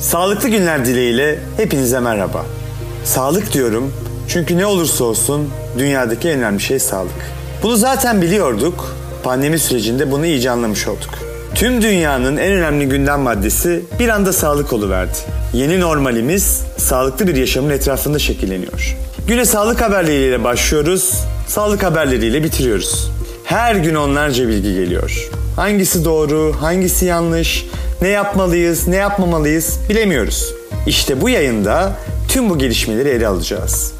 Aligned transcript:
Sağlıklı 0.00 0.48
günler 0.48 0.84
dileğiyle 0.84 1.38
hepinize 1.56 2.00
merhaba. 2.00 2.46
Sağlık 3.04 3.52
diyorum 3.52 3.92
çünkü 4.28 4.58
ne 4.58 4.66
olursa 4.66 5.04
olsun 5.04 5.50
dünyadaki 5.78 6.28
en 6.28 6.38
önemli 6.38 6.60
şey 6.60 6.78
sağlık. 6.78 7.12
Bunu 7.62 7.76
zaten 7.76 8.22
biliyorduk. 8.22 8.96
Pandemi 9.22 9.58
sürecinde 9.58 10.10
bunu 10.10 10.26
iyice 10.26 10.50
anlamış 10.50 10.88
olduk. 10.88 11.10
Tüm 11.54 11.82
dünyanın 11.82 12.36
en 12.36 12.52
önemli 12.52 12.88
gündem 12.88 13.20
maddesi 13.20 13.82
bir 13.98 14.08
anda 14.08 14.32
sağlık 14.32 14.72
oluverdi. 14.72 15.18
Yeni 15.52 15.80
normalimiz 15.80 16.62
sağlıklı 16.76 17.26
bir 17.26 17.36
yaşamın 17.36 17.70
etrafında 17.70 18.18
şekilleniyor. 18.18 18.96
Güne 19.28 19.44
sağlık 19.44 19.80
haberleriyle 19.80 20.44
başlıyoruz, 20.44 21.12
sağlık 21.48 21.82
haberleriyle 21.82 22.44
bitiriyoruz. 22.44 23.10
Her 23.44 23.74
gün 23.74 23.94
onlarca 23.94 24.48
bilgi 24.48 24.74
geliyor. 24.74 25.30
Hangisi 25.56 26.04
doğru, 26.04 26.54
hangisi 26.60 27.04
yanlış, 27.04 27.66
ne 28.02 28.08
yapmalıyız, 28.08 28.88
ne 28.88 28.96
yapmamalıyız 28.96 29.78
bilemiyoruz. 29.88 30.54
İşte 30.86 31.20
bu 31.20 31.28
yayında 31.28 31.92
tüm 32.28 32.50
bu 32.50 32.58
gelişmeleri 32.58 33.08
ele 33.08 33.26
alacağız. 33.26 33.92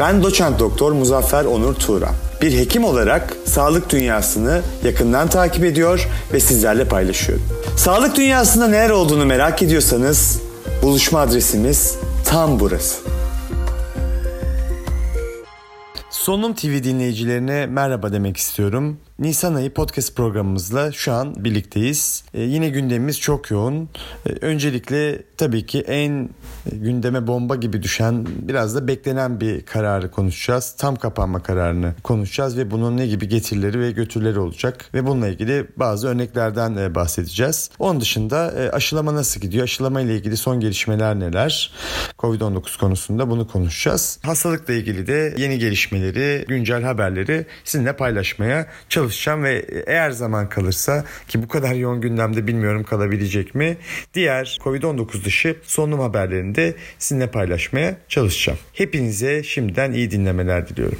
Ben 0.00 0.22
doçent 0.22 0.58
doktor 0.58 0.92
Muzaffer 0.92 1.44
Onur 1.44 1.74
Tuğra. 1.74 2.08
Bir 2.42 2.58
hekim 2.58 2.84
olarak 2.84 3.36
sağlık 3.44 3.90
dünyasını 3.90 4.60
yakından 4.84 5.28
takip 5.28 5.64
ediyor 5.64 6.08
ve 6.32 6.40
sizlerle 6.40 6.84
paylaşıyorum. 6.84 7.44
Sağlık 7.76 8.16
dünyasında 8.16 8.68
neler 8.68 8.90
olduğunu 8.90 9.26
merak 9.26 9.62
ediyorsanız 9.62 10.40
buluşma 10.82 11.20
adresimiz 11.20 11.94
tam 12.24 12.60
burası. 12.60 12.96
Sonum 16.30 16.54
TV 16.54 16.82
dinleyicilerine 16.82 17.66
merhaba 17.66 18.12
demek 18.12 18.36
istiyorum. 18.36 18.98
Nisan 19.20 19.54
ayı 19.54 19.74
podcast 19.74 20.16
programımızla 20.16 20.92
şu 20.92 21.12
an 21.12 21.44
birlikteyiz. 21.44 22.24
Ee, 22.34 22.42
yine 22.42 22.68
gündemimiz 22.68 23.20
çok 23.20 23.50
yoğun. 23.50 23.88
Ee, 24.26 24.32
öncelikle 24.40 25.22
tabii 25.36 25.66
ki 25.66 25.80
en 25.80 26.28
gündeme 26.72 27.26
bomba 27.26 27.56
gibi 27.56 27.82
düşen 27.82 28.26
biraz 28.42 28.74
da 28.74 28.88
beklenen 28.88 29.40
bir 29.40 29.66
kararı 29.66 30.10
konuşacağız. 30.10 30.74
Tam 30.78 30.96
kapanma 30.96 31.42
kararını 31.42 31.94
konuşacağız 32.02 32.56
ve 32.56 32.70
bunun 32.70 32.96
ne 32.96 33.06
gibi 33.06 33.28
getirileri 33.28 33.80
ve 33.80 33.90
götürleri 33.90 34.38
olacak 34.38 34.90
ve 34.94 35.06
bununla 35.06 35.28
ilgili 35.28 35.66
bazı 35.76 36.08
örneklerden 36.08 36.76
e, 36.76 36.94
bahsedeceğiz. 36.94 37.70
Onun 37.78 38.00
dışında 38.00 38.52
e, 38.52 38.70
aşılama 38.70 39.14
nasıl 39.14 39.40
gidiyor? 39.40 39.64
Aşılama 39.64 40.00
ile 40.00 40.14
ilgili 40.14 40.36
son 40.36 40.60
gelişmeler 40.60 41.20
neler? 41.20 41.72
Covid-19 42.18 42.80
konusunda 42.80 43.30
bunu 43.30 43.48
konuşacağız. 43.48 44.18
Hastalıkla 44.22 44.74
ilgili 44.74 45.06
de 45.06 45.34
yeni 45.38 45.58
gelişmeleri, 45.58 46.19
güncel 46.48 46.82
haberleri 46.82 47.46
sizinle 47.64 47.96
paylaşmaya 47.96 48.66
çalışacağım 48.88 49.44
ve 49.44 49.64
eğer 49.86 50.10
zaman 50.10 50.48
kalırsa 50.48 51.04
ki 51.28 51.42
bu 51.42 51.48
kadar 51.48 51.74
yoğun 51.74 52.00
gündemde 52.00 52.46
bilmiyorum 52.46 52.84
kalabilecek 52.84 53.54
mi? 53.54 53.76
Diğer 54.14 54.58
Covid-19 54.64 55.24
dışı 55.24 55.56
sonum 55.62 56.00
haberlerini 56.00 56.54
de 56.54 56.74
sizinle 56.98 57.26
paylaşmaya 57.26 57.96
çalışacağım. 58.08 58.58
Hepinize 58.72 59.42
şimdiden 59.42 59.92
iyi 59.92 60.10
dinlemeler 60.10 60.68
diliyorum. 60.68 60.98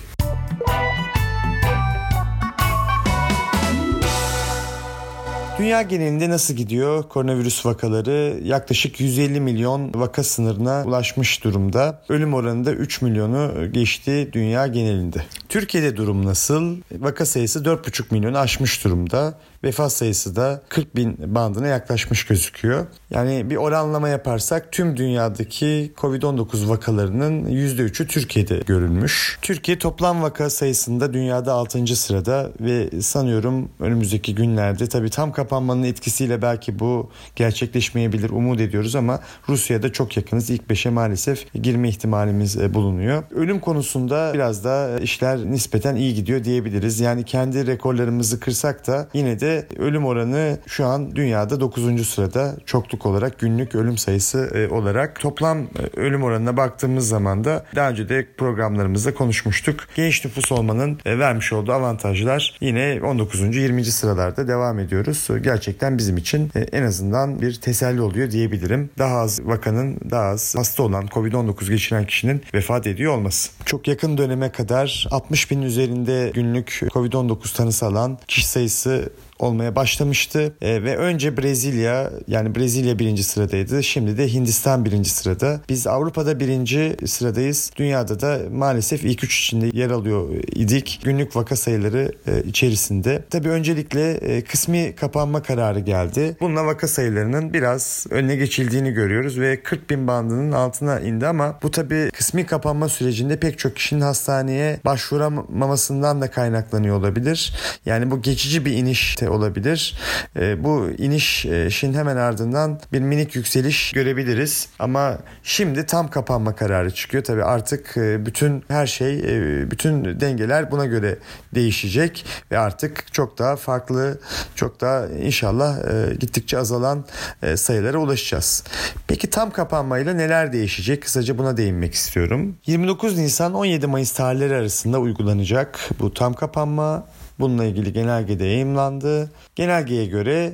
Dünya 5.61 5.83
genelinde 5.83 6.31
nasıl 6.31 6.55
gidiyor? 6.55 7.03
Koronavirüs 7.09 7.67
vakaları 7.67 8.41
yaklaşık 8.43 9.01
150 9.01 9.41
milyon 9.41 9.91
vaka 9.95 10.23
sınırına 10.23 10.85
ulaşmış 10.87 11.45
durumda. 11.45 12.03
Ölüm 12.09 12.35
oranı 12.35 12.65
da 12.65 12.73
3 12.73 13.03
milyonu 13.03 13.73
geçti 13.73 14.31
dünya 14.33 14.67
genelinde. 14.67 15.23
Türkiye'de 15.49 15.97
durum 15.97 16.27
nasıl? 16.27 16.77
Vaka 16.99 17.27
sayısı 17.27 17.59
4,5 17.59 18.05
milyonu 18.11 18.39
aşmış 18.39 18.85
durumda. 18.85 19.35
Vefat 19.65 19.93
sayısı 19.93 20.37
da 20.37 20.63
40 20.69 20.97
bin 20.97 21.35
bandına 21.35 21.67
yaklaşmış 21.67 22.27
gözüküyor. 22.27 22.87
Yani 23.11 23.51
bir 23.51 23.57
oranlama 23.57 24.09
yaparsak 24.09 24.73
tüm 24.73 24.97
dünyadaki 24.97 25.93
Covid-19 25.97 26.69
vakalarının 26.69 27.45
%3'ü 27.45 28.07
Türkiye'de 28.07 28.61
görülmüş. 28.67 29.39
Türkiye 29.43 29.79
toplam 29.79 30.23
vaka 30.23 30.51
sayısında 30.51 31.13
dünyada 31.13 31.53
6. 31.53 31.97
sırada 31.97 32.51
ve 32.61 33.03
sanıyorum 33.03 33.69
önümüzdeki 33.81 34.35
günlerde 34.35 34.87
tabii 34.87 35.11
tam 35.11 35.33
kapanmanın 35.51 35.83
etkisiyle 35.83 36.43
belki 36.43 36.79
bu 36.79 37.11
gerçekleşmeyebilir 37.37 38.31
umut 38.31 38.61
ediyoruz 38.61 38.97
ama 38.97 39.21
Rusya'da 39.49 39.93
çok 39.93 40.17
yakınız. 40.17 40.51
İlk 40.51 40.63
5'e 40.63 40.91
maalesef 40.91 41.53
girme 41.55 41.89
ihtimalimiz 41.89 42.57
e, 42.57 42.75
bulunuyor. 42.75 43.23
Ölüm 43.31 43.61
konusunda 43.61 44.31
biraz 44.35 44.65
da 44.65 45.01
işler 45.01 45.39
nispeten 45.39 45.97
iyi 45.97 46.15
gidiyor 46.15 46.45
diyebiliriz. 46.45 47.01
Yani 47.01 47.25
kendi 47.25 47.67
rekorlarımızı 47.67 48.41
kırsak 48.41 48.87
da 48.87 49.09
yine 49.15 49.41
de 49.41 49.67
ölüm 49.79 50.05
oranı 50.05 50.59
şu 50.67 50.87
an 50.87 51.17
dünyada 51.17 51.61
9. 51.61 52.09
sırada 52.09 52.57
çokluk 52.67 53.07
olarak 53.07 53.39
günlük 53.39 53.75
ölüm 53.75 53.99
sayısı 53.99 54.39
e, 54.55 54.75
olarak 54.75 55.21
toplam 55.21 55.59
e, 55.59 56.01
ölüm 56.01 56.23
oranına 56.23 56.57
baktığımız 56.57 57.09
zaman 57.09 57.45
da 57.45 57.65
daha 57.77 57.91
önce 57.91 58.09
de 58.09 58.27
programlarımızda 58.37 59.15
konuşmuştuk. 59.15 59.81
Genç 59.97 60.25
nüfus 60.25 60.53
olmanın 60.53 60.99
vermiş 61.07 61.53
olduğu 61.53 61.73
avantajlar 61.73 62.59
yine 62.61 63.01
19. 63.05 63.57
20. 63.57 63.85
sıralarda 63.85 64.49
devam 64.49 64.79
ediyoruz. 64.79 65.19
Gerçekten 65.43 65.99
bizim 65.99 66.17
için 66.17 66.51
en 66.73 66.83
azından 66.83 67.43
bir 67.43 67.55
teselli 67.55 68.01
oluyor 68.01 68.31
diyebilirim. 68.31 68.91
Daha 68.99 69.17
az 69.17 69.41
vakanın 69.45 69.99
daha 70.11 70.25
az 70.25 70.55
hasta 70.57 70.83
olan 70.83 71.07
COVID-19 71.07 71.71
geçiren 71.71 72.07
kişinin 72.07 72.43
vefat 72.55 72.87
ediyor 72.87 73.17
olması. 73.17 73.51
Çok 73.65 73.89
yakın 73.89 74.19
döneme 74.19 74.53
kadar 74.53 75.09
60 75.11 75.51
bin 75.51 75.63
üzerinde 75.63 76.31
günlük 76.35 76.69
COVID-19 76.69 77.57
tanısı 77.57 77.87
alan 77.87 78.19
kişi 78.29 78.49
sayısı 78.49 79.13
olmaya 79.43 79.77
başlamıştı. 79.77 80.53
E, 80.61 80.83
ve 80.83 80.97
önce 80.97 81.37
Brezilya 81.37 82.11
yani 82.29 82.55
Brezilya 82.55 82.99
birinci 82.99 83.25
sıradaydı. 83.25 83.83
Şimdi 83.83 84.19
de 84.19 84.33
Hindistan 84.33 84.85
birinci 84.85 85.11
sırada. 85.11 85.61
Biz 85.69 85.87
Avrupa'da 85.87 86.41
birinci 86.41 86.97
sıradayız. 87.07 87.71
Dünyada 87.77 88.21
da 88.21 88.39
maalesef 88.53 89.05
ilk 89.05 89.25
üç 89.25 89.39
içinde 89.41 89.71
yer 89.73 89.91
alıyor 89.91 90.29
idik. 90.55 91.01
Günlük 91.05 91.37
vaka 91.37 91.57
sayıları 91.57 92.13
e, 92.27 92.43
içerisinde. 92.43 93.25
Tabi 93.31 93.49
öncelikle 93.49 94.13
e, 94.13 94.45
kısmi 94.45 94.95
kapanma 94.95 95.43
kararı 95.43 95.81
geldi. 95.81 96.37
Bununla 96.41 96.67
vaka 96.67 96.89
sayılarının 96.89 97.53
biraz 97.53 98.07
önüne 98.11 98.37
geçildiğini 98.37 98.93
görüyoruz 98.93 99.41
ve 99.41 99.63
40 99.63 99.91
bin 99.91 100.07
bandının 100.07 100.53
altına 100.53 101.01
indi 101.01 101.27
ama 101.27 101.59
bu 101.63 101.71
tabi 101.71 102.11
kısmi 102.11 102.47
kapanma 102.47 102.89
sürecinde 102.89 103.41
pek 103.41 103.59
çok 103.59 103.77
kişinin 103.77 104.01
hastaneye 104.01 104.81
başvuramamasından 104.85 106.21
da 106.21 106.31
kaynaklanıyor 106.31 106.97
olabilir. 106.97 107.55
Yani 107.87 108.11
bu 108.11 108.23
geçici 108.23 108.65
bir 108.65 108.73
iniş 108.73 109.17
olabilir. 109.31 109.97
E, 110.37 110.65
bu 110.65 110.91
inişin 110.99 111.95
hemen 111.95 112.17
ardından 112.17 112.81
bir 112.93 113.01
minik 113.01 113.37
yükseliş 113.37 113.93
görebiliriz. 113.93 114.69
Ama 114.79 115.19
şimdi 115.43 115.87
tam 115.87 116.11
kapanma 116.11 116.57
kararı 116.57 116.95
çıkıyor. 116.95 117.25
Tabii 117.25 117.45
artık 117.45 117.97
e, 117.97 118.27
bütün 118.27 118.65
her 118.69 118.87
şey, 118.87 119.19
e, 119.19 119.71
bütün 119.71 120.21
dengeler 120.21 120.71
buna 120.71 120.87
göre 120.87 121.19
değişecek 121.55 122.25
ve 122.51 122.59
artık 122.59 123.13
çok 123.13 123.39
daha 123.39 123.57
farklı, 123.57 124.21
çok 124.55 124.81
daha 124.81 125.07
inşallah 125.07 125.79
e, 125.79 126.15
gittikçe 126.15 126.59
azalan 126.59 127.05
e, 127.43 127.57
sayılara 127.57 127.99
ulaşacağız. 127.99 128.65
Peki 129.07 129.31
tam 129.31 129.51
kapanmayla 129.51 130.15
neler 130.15 130.53
değişecek? 130.53 131.03
Kısaca 131.03 131.39
buna 131.39 131.57
değinmek 131.57 131.95
istiyorum. 131.95 132.57
29 132.67 133.19
Nisan 133.19 133.55
17 133.55 133.87
Mayıs 133.87 134.13
tarihleri 134.13 134.55
arasında 134.55 135.01
uygulanacak 135.01 135.91
bu 136.01 136.15
tam 136.15 136.35
kapanma 136.35 137.07
Bununla 137.41 137.65
ilgili 137.65 137.93
genelgede 137.93 138.45
yayımlandı. 138.45 139.31
Genelgeye 139.55 140.07
göre 140.07 140.53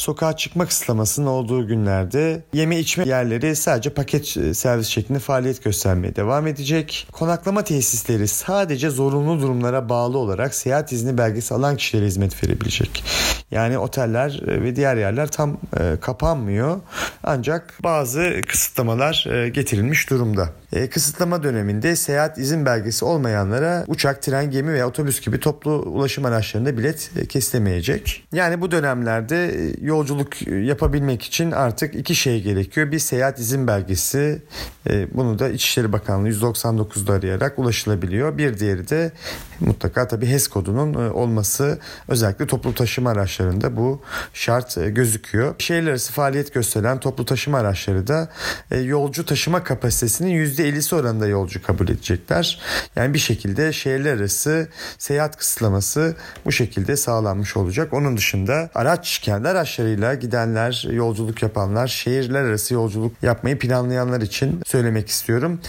sokağa 0.00 0.36
çıkma 0.36 0.66
kısıtlamasının 0.66 1.26
olduğu 1.26 1.66
günlerde 1.66 2.42
yeme 2.52 2.78
içme 2.78 3.08
yerleri 3.08 3.56
sadece 3.56 3.90
paket 3.90 4.36
e, 4.36 4.54
servis 4.54 4.86
şeklinde 4.86 5.18
faaliyet 5.18 5.64
göstermeye 5.64 6.16
devam 6.16 6.46
edecek. 6.46 7.08
Konaklama 7.12 7.64
tesisleri 7.64 8.28
sadece 8.28 8.90
zorunlu 8.90 9.42
durumlara 9.42 9.88
bağlı 9.88 10.18
olarak 10.18 10.54
seyahat 10.54 10.92
izni 10.92 11.18
belgesi 11.18 11.54
alan 11.54 11.76
kişilere 11.76 12.06
hizmet 12.06 12.44
verebilecek. 12.44 13.04
Yani 13.50 13.78
oteller 13.78 14.42
e, 14.46 14.62
ve 14.62 14.76
diğer 14.76 14.96
yerler 14.96 15.28
tam 15.28 15.58
e, 15.80 15.96
kapanmıyor. 16.00 16.80
Ancak 17.24 17.74
bazı 17.82 18.40
kısıtlamalar 18.48 19.26
getirilmiş 19.54 20.10
durumda. 20.10 20.48
Kısıtlama 20.90 21.42
döneminde 21.42 21.96
seyahat 21.96 22.38
izin 22.38 22.66
belgesi 22.66 23.04
olmayanlara 23.04 23.84
uçak, 23.86 24.22
tren, 24.22 24.50
gemi 24.50 24.72
veya 24.72 24.88
otobüs 24.88 25.20
gibi 25.20 25.40
toplu 25.40 25.70
ulaşım 25.70 26.24
araçlarında 26.24 26.78
bilet 26.78 27.10
kesilemeyecek. 27.28 28.24
Yani 28.32 28.60
bu 28.60 28.70
dönemlerde 28.70 29.72
yolculuk 29.90 30.42
yapabilmek 30.46 31.22
için 31.22 31.50
artık 31.50 31.94
iki 31.94 32.14
şey 32.14 32.42
gerekiyor. 32.42 32.92
Bir 32.92 32.98
seyahat 32.98 33.38
izin 33.38 33.66
belgesi. 33.66 34.42
E, 34.88 35.14
bunu 35.14 35.38
da 35.38 35.48
İçişleri 35.48 35.92
Bakanlığı 35.92 36.28
199'da 36.28 37.12
arayarak 37.12 37.58
ulaşılabiliyor. 37.58 38.38
Bir 38.38 38.58
diğeri 38.58 38.88
de 38.88 39.12
mutlaka 39.60 40.08
tabii 40.08 40.26
HES 40.26 40.48
kodunun 40.48 40.94
e, 40.94 41.10
olması 41.10 41.78
özellikle 42.08 42.46
toplu 42.46 42.74
taşıma 42.74 43.10
araçlarında 43.10 43.76
bu 43.76 44.02
şart 44.34 44.78
e, 44.78 44.90
gözüküyor. 44.90 45.54
Şehirler 45.58 45.90
arası 45.90 46.12
faaliyet 46.12 46.54
gösteren 46.54 47.00
toplu 47.00 47.24
taşıma 47.24 47.58
araçları 47.58 48.06
da 48.06 48.28
e, 48.70 48.78
yolcu 48.78 49.26
taşıma 49.26 49.64
kapasitesinin 49.64 50.46
%50'si 50.46 50.94
oranında 50.94 51.26
yolcu 51.26 51.62
kabul 51.62 51.88
edecekler. 51.88 52.60
Yani 52.96 53.14
bir 53.14 53.18
şekilde 53.18 53.72
şehirler 53.72 54.16
arası 54.16 54.68
seyahat 54.98 55.36
kısıtlaması 55.36 56.16
bu 56.44 56.52
şekilde 56.52 56.96
sağlanmış 56.96 57.56
olacak. 57.56 57.92
Onun 57.92 58.16
dışında 58.16 58.70
araç 58.74 59.18
kendi 59.18 59.48
araçlarıyla 59.48 60.14
gidenler, 60.14 60.86
yolculuk 60.90 61.42
yapanlar, 61.42 61.86
şehirler 61.86 62.42
arası 62.42 62.74
yolculuk 62.74 63.22
yapmayı 63.22 63.58
planlayanlar 63.58 64.20
için 64.20 64.62
söylemek 64.66 65.08
istiyorum. 65.08 65.60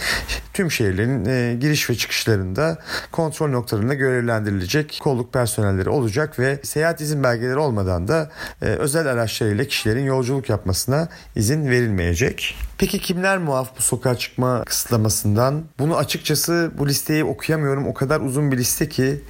Tüm 0.54 0.72
şehirlerin 0.72 1.60
giriş 1.60 1.90
ve 1.90 1.96
çıkışlarında 1.96 2.78
kontrol 3.12 3.50
noktalarında 3.82 3.94
görevlendirilecek 3.94 5.00
kolluk 5.02 5.34
personelleri 5.34 5.90
olacak 5.90 6.40
ve 6.40 6.60
seyahat 6.64 7.02
izin 7.02 7.24
belgeleri 7.24 7.58
olmadan 7.58 8.08
da 8.08 8.32
e, 8.62 8.66
özel 8.66 9.08
araçlarıyla 9.08 9.66
kişilerin 9.66 10.06
yolculuk 10.06 10.50
yapmasına 10.50 11.08
izin 11.36 11.70
verilmeyecek. 11.70 12.56
Peki 12.82 13.00
kimler 13.00 13.38
muaf 13.38 13.78
bu 13.78 13.82
sokağa 13.82 14.16
çıkma 14.16 14.64
kısıtlamasından? 14.64 15.64
Bunu 15.80 15.98
açıkçası 15.98 16.72
bu 16.78 16.88
listeyi 16.88 17.24
okuyamıyorum. 17.24 17.88
O 17.88 17.94
kadar 17.94 18.20
uzun 18.20 18.52
bir 18.52 18.58
liste 18.58 18.90
ki 18.90 19.22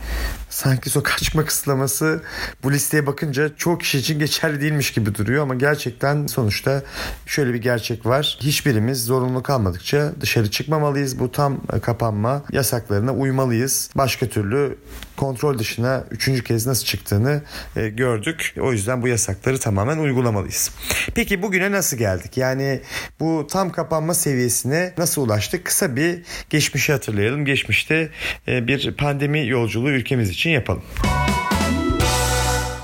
sanki 0.50 0.90
sokağa 0.90 1.18
çıkma 1.18 1.46
kısıtlaması 1.46 2.24
bu 2.64 2.72
listeye 2.72 3.08
bakınca 3.08 3.56
çok 3.56 3.82
kişi 3.82 3.98
için 3.98 4.20
geçerli 4.20 4.62
değilmiş 4.62 4.92
gibi 4.92 5.16
duruyor 5.16 5.44
ama 5.44 5.56
gerçekten 5.56 6.28
sonuçta 6.28 6.84
şöyle 7.26 7.54
bir 7.54 7.62
gerçek 7.62 8.06
var. 8.06 8.38
Hiçbirimiz 8.42 9.06
zorunlu 9.06 9.44
kalmadıkça 9.44 10.12
dışarı 10.22 10.52
çıkmamalıyız. 10.52 11.20
Bu 11.20 11.32
tam 11.32 11.62
kapanma 11.82 12.44
yasaklarına 12.52 13.14
uymalıyız. 13.14 13.90
Başka 13.96 14.28
türlü 14.28 14.78
kontrol 15.18 15.60
dışına 15.60 16.04
üçüncü 16.12 16.44
kez 16.44 16.68
nasıl 16.68 16.86
çıktığını 16.86 17.42
e, 17.76 17.90
gördük. 17.90 18.56
O 18.62 18.72
yüzden 18.72 19.02
bu 19.02 19.08
yasakları 19.08 19.60
tamamen 19.60 19.98
uygulamalıyız. 19.98 20.72
Peki 21.16 21.42
bugüne 21.42 21.72
nasıl 21.72 21.98
geldik? 21.98 22.38
Yani 22.38 22.82
bu 23.20 23.41
tam 23.48 23.72
kapanma 23.72 24.14
seviyesine 24.14 24.94
nasıl 24.98 25.22
ulaştık? 25.22 25.66
Kısa 25.66 25.96
bir 25.96 26.22
geçmişi 26.50 26.92
hatırlayalım. 26.92 27.46
Geçmişte 27.46 28.10
e, 28.48 28.68
bir 28.68 28.94
pandemi 28.96 29.48
yolculuğu 29.48 29.90
ülkemiz 29.90 30.30
için 30.30 30.50
yapalım. 30.50 30.84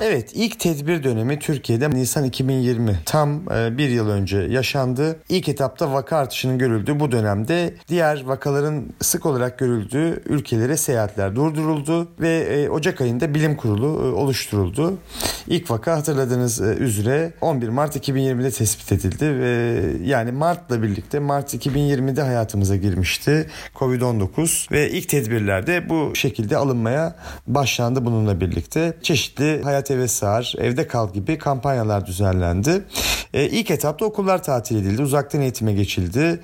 Evet 0.02 0.32
ilk 0.34 0.60
tedbir 0.60 1.04
dönemi 1.04 1.40
Türkiye'de 1.40 1.90
Nisan 1.90 2.24
2020 2.24 3.00
tam 3.06 3.54
e, 3.54 3.78
bir 3.78 3.90
yıl 3.90 4.10
önce 4.10 4.38
yaşandı. 4.38 5.20
İlk 5.30 5.50
etapta 5.50 5.94
vaka 5.94 6.18
artışının 6.18 6.58
görüldüğü 6.58 7.00
bu 7.00 7.12
dönemde 7.12 7.74
diğer 7.88 8.24
vakaların 8.26 8.84
sık 9.02 9.26
olarak 9.26 9.60
görüldüğü 9.60 10.24
ülkelere 10.26 10.78
seyahatler 10.78 11.36
durduruldu 11.36 12.08
ve 12.20 12.30
e, 12.30 12.70
Ocak 12.70 13.02
ayında 13.02 13.34
bilim 13.34 13.56
kurulu 13.56 13.86
e, 13.86 14.12
oluşturuldu. 14.16 14.98
İlk 15.48 15.72
vaka 15.72 15.98
hatırladığınız 15.98 16.62
üzere 16.62 17.34
11 17.42 17.70
Mart 17.70 17.96
2020'de 17.96 18.52
tespit 18.52 18.92
edildi 18.92 19.40
ve 19.40 19.82
yani 20.04 20.32
Mart'la 20.32 20.84
birlikte 20.84 21.20
Mart 21.20 21.54
2020'de 21.54 22.22
hayatımıza 22.22 22.76
girmişti 22.76 23.50
Covid-19 23.76 24.72
ve 24.72 24.92
ilk 24.92 25.10
tedbirlerde 25.10 25.90
bu 25.90 26.16
şekilde 26.16 26.58
alınmaya 26.58 27.16
başlandı 27.48 28.06
bununla 28.06 28.42
birlikte. 28.42 28.94
Çeşitli 29.02 29.62
hayat 29.64 29.87
eve 29.92 30.08
sığar, 30.08 30.54
evde 30.58 30.88
kal 30.88 31.14
gibi 31.14 31.38
kampanyalar 31.38 32.06
düzenlendi. 32.06 32.84
E, 33.34 33.46
ilk 33.46 33.72
etapta 33.72 34.06
okullar 34.06 34.44
tatil 34.44 34.76
edildi, 34.76 35.02
uzaktan 35.02 35.42
eğitime 35.42 35.74
geçildi. 35.74 36.40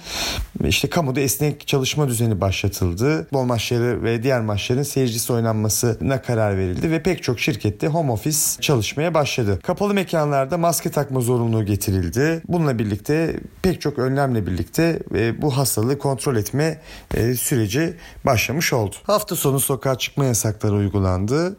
İşte 0.63 0.89
kamuda 0.89 1.19
esnek 1.19 1.67
çalışma 1.67 2.07
düzeni 2.07 2.41
başlatıldı. 2.41 3.27
Bol 3.33 3.43
maçları 3.43 4.03
ve 4.03 4.23
diğer 4.23 4.41
maçların 4.41 4.83
seyircisi 4.83 5.33
oynanmasına 5.33 6.21
karar 6.21 6.57
verildi 6.57 6.91
ve 6.91 7.03
pek 7.03 7.23
çok 7.23 7.39
şirkette 7.39 7.87
home 7.87 8.11
office 8.11 8.61
çalışmaya 8.61 9.13
başladı. 9.13 9.59
Kapalı 9.63 9.93
mekanlarda 9.93 10.57
maske 10.57 10.91
takma 10.91 11.19
zorunluluğu 11.19 11.65
getirildi. 11.65 12.41
Bununla 12.47 12.79
birlikte 12.79 13.39
pek 13.61 13.81
çok 13.81 13.99
önlemle 13.99 14.47
birlikte 14.47 14.99
e, 15.15 15.41
bu 15.41 15.57
hastalığı 15.57 15.97
kontrol 15.97 16.35
etme 16.35 16.81
e, 17.13 17.33
süreci 17.33 17.93
başlamış 18.25 18.73
oldu. 18.73 18.95
Hafta 19.03 19.35
sonu 19.35 19.59
sokağa 19.59 19.97
çıkma 19.97 20.25
yasakları 20.25 20.73
uygulandı 20.73 21.57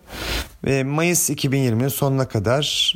ve 0.66 0.84
Mayıs 0.84 1.31
2020'nin 1.31 1.88
sonuna 1.88 2.28
kadar 2.28 2.94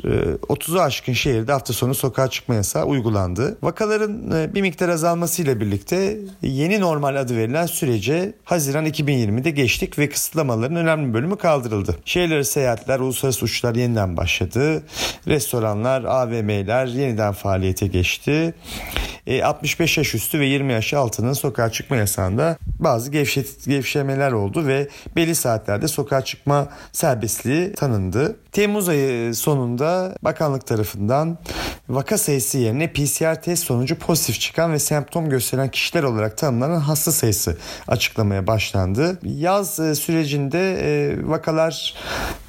30'u 0.49 0.79
e, 0.79 0.81
aşkın 0.81 1.12
şehirde 1.12 1.53
hafta 1.53 1.73
sonu 1.73 1.94
sokağa 1.94 2.29
çıkma 2.29 2.55
yasağı 2.55 2.85
uygulandı. 2.85 3.59
Vakaların 3.62 4.31
e, 4.31 4.55
bir 4.55 4.62
miktar 4.62 4.88
azalmasıyla 4.88 5.61
birlikte 5.61 6.19
yeni 6.43 6.81
normal 6.81 7.17
adı 7.17 7.37
verilen 7.37 7.67
sürece 7.67 8.32
Haziran 8.44 8.87
2020'de 8.87 9.50
geçtik 9.50 9.99
ve 9.99 10.09
kısıtlamaların 10.09 10.76
önemli 10.76 11.15
bölümü 11.15 11.37
kaldırıldı. 11.37 11.97
Şehirleri 12.05 12.44
seyahatler, 12.44 13.00
uluslararası 13.00 13.44
uçuşlar 13.44 13.75
yeniden 13.75 14.17
başladı. 14.17 14.82
Restoranlar, 15.26 16.05
AVM'ler 16.05 16.87
yeniden 16.87 17.32
faaliyete 17.32 17.87
geçti. 17.87 18.55
65 19.43 19.99
e, 19.99 20.00
yaş 20.00 20.14
üstü 20.14 20.41
ve 20.41 20.47
20 20.47 20.73
yaş 20.73 20.94
altının 20.94 21.32
sokağa 21.32 21.71
çıkma 21.71 21.97
yasağında 21.97 22.56
bazı 22.79 23.11
gevşet, 23.11 23.64
gevşemeler 23.64 24.32
oldu 24.32 24.67
ve 24.67 24.88
belli 25.17 25.35
saatlerde 25.35 25.88
sokağa 25.88 26.25
çıkma 26.25 26.69
serbestliği 26.93 27.58
tanındı. 27.77 28.37
Temmuz 28.53 28.89
ayı 28.89 29.35
sonunda 29.35 30.15
bakanlık 30.23 30.67
tarafından 30.67 31.39
vaka 31.88 32.19
sayısı 32.19 32.58
yerine 32.58 32.93
PCR 32.93 33.43
test 33.43 33.64
sonucu 33.64 33.99
pozitif 33.99 34.40
çıkan 34.40 34.73
ve 34.73 34.79
semptom 34.79 35.29
gösteren 35.29 35.69
kişiler 35.69 36.02
olarak 36.02 36.38
tanımlanan 36.38 36.81
hasta 36.81 37.12
sayısı 37.12 37.56
açıklamaya 37.88 38.46
başlandı. 38.46 39.19
Yaz 39.23 39.81
e, 39.81 39.94
sürecinde 39.94 40.79
e, 40.82 41.17
vakalar 41.29 41.94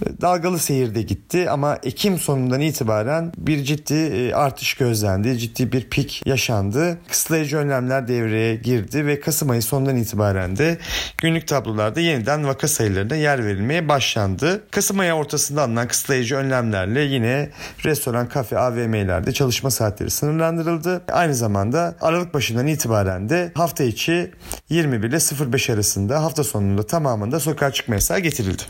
e, 0.06 0.22
dalgalı 0.22 0.60
seyirde 0.60 1.02
gitti 1.02 1.50
ama 1.50 1.78
Ekim 1.84 2.20
sonundan 2.20 2.62
itibaren 2.62 3.32
bir 3.38 3.64
ciddi 3.64 4.32
artış 4.36 4.74
gözlendi. 4.74 5.38
Ciddi 5.38 5.72
bir 5.72 5.90
pik 5.90 6.28
yaşandı. 6.28 6.98
Kısıtlayıcı 7.10 7.58
önlemler 7.58 8.08
devreye 8.08 8.56
girdi 8.56 9.06
ve 9.06 9.20
Kasım 9.20 9.50
ayı 9.50 9.62
sonundan 9.62 9.96
itibaren 9.96 10.58
de 10.58 10.78
günlük 11.18 11.48
tablolarda 11.48 12.00
yeniden 12.00 12.48
vaka 12.48 12.68
sayılarına 12.68 13.16
yer 13.16 13.46
verilmeye 13.46 13.90
başlandı. 13.90 14.64
Kasım 14.72 15.00
ayı 15.00 15.14
ortasında 15.14 15.64
alınan 15.64 15.88
kısıtlayıcı 15.88 16.36
önlemlerle 16.36 17.02
yine 17.02 17.50
restoran, 17.86 18.30
kafe, 18.30 18.58
AVM'lerde 18.58 19.29
çalışma 19.32 19.72
saatleri 19.72 20.10
sınırlandırıldı. 20.10 21.02
Aynı 21.12 21.36
zamanda 21.36 21.96
Aralık 22.02 22.34
başından 22.34 22.68
itibaren 22.68 23.30
de 23.30 23.52
hafta 23.56 23.84
içi 23.84 24.32
21 24.70 25.10
ile 25.10 25.52
05 25.52 25.70
arasında 25.70 26.24
hafta 26.24 26.44
sonunda 26.44 26.88
tamamında 26.88 27.40
sokağa 27.40 27.72
çıkma 27.72 27.96
yasağı 27.96 28.20
getirildi. 28.20 28.64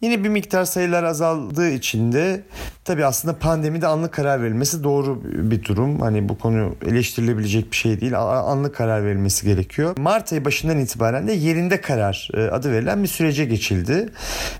Yine 0.00 0.24
bir 0.24 0.28
miktar 0.28 0.64
sayılar 0.64 1.04
azaldığı 1.04 1.70
için 1.70 2.12
de 2.12 2.42
tabi 2.84 3.04
aslında 3.04 3.38
pandemide 3.38 3.86
anlık 3.86 4.12
karar 4.12 4.42
verilmesi 4.42 4.84
doğru 4.84 5.22
bir 5.24 5.64
durum. 5.64 6.00
Hani 6.00 6.28
bu 6.28 6.38
konu 6.38 6.74
eleştirilebilecek 6.86 7.70
bir 7.70 7.76
şey 7.76 8.00
değil. 8.00 8.18
Anlık 8.18 8.74
karar 8.74 9.04
verilmesi 9.04 9.46
gerekiyor. 9.46 9.96
Mart 9.98 10.32
ayı 10.32 10.44
başından 10.44 10.78
itibaren 10.78 11.28
de 11.28 11.32
yerinde 11.32 11.80
karar 11.80 12.28
e, 12.34 12.40
adı 12.40 12.72
verilen 12.72 13.02
bir 13.02 13.08
sürece 13.08 13.44
geçildi. 13.44 14.08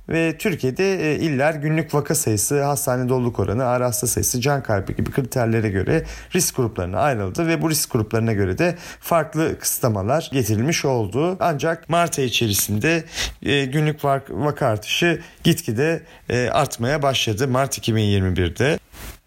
Ve 0.08 0.38
Türkiye'de 0.38 1.12
e, 1.12 1.18
iller 1.18 1.54
günlük 1.54 1.94
vaka 1.94 2.14
sayısı, 2.14 2.62
hastane 2.62 3.08
doluluk 3.08 3.38
oranı, 3.38 3.64
ağır 3.64 3.80
hasta 3.80 4.06
sayısı, 4.06 4.40
can 4.40 4.62
kaybı 4.62 4.92
gibi 4.92 5.10
kriterlere 5.10 5.68
göre 5.68 6.04
risk 6.34 6.56
gruplarına 6.56 7.00
ayrıldı 7.00 7.46
ve 7.46 7.62
bu 7.62 7.70
risk 7.70 7.92
gruplarına 7.92 8.32
göre 8.32 8.58
de 8.58 8.74
farklı 9.00 9.58
kısıtlamalar 9.58 10.30
getirilmiş 10.32 10.84
oldu. 10.84 11.36
Ancak 11.40 11.88
Mart 11.88 12.18
ayı 12.18 12.28
içerisinde 12.28 13.04
e, 13.42 13.64
günlük 13.64 14.04
vaka 14.30 14.66
artışı 14.66 15.20
gitgide 15.44 16.02
e, 16.28 16.48
artmaya 16.48 17.02
başladı 17.02 17.48
Mart 17.48 17.78
2021'de. 17.78 18.78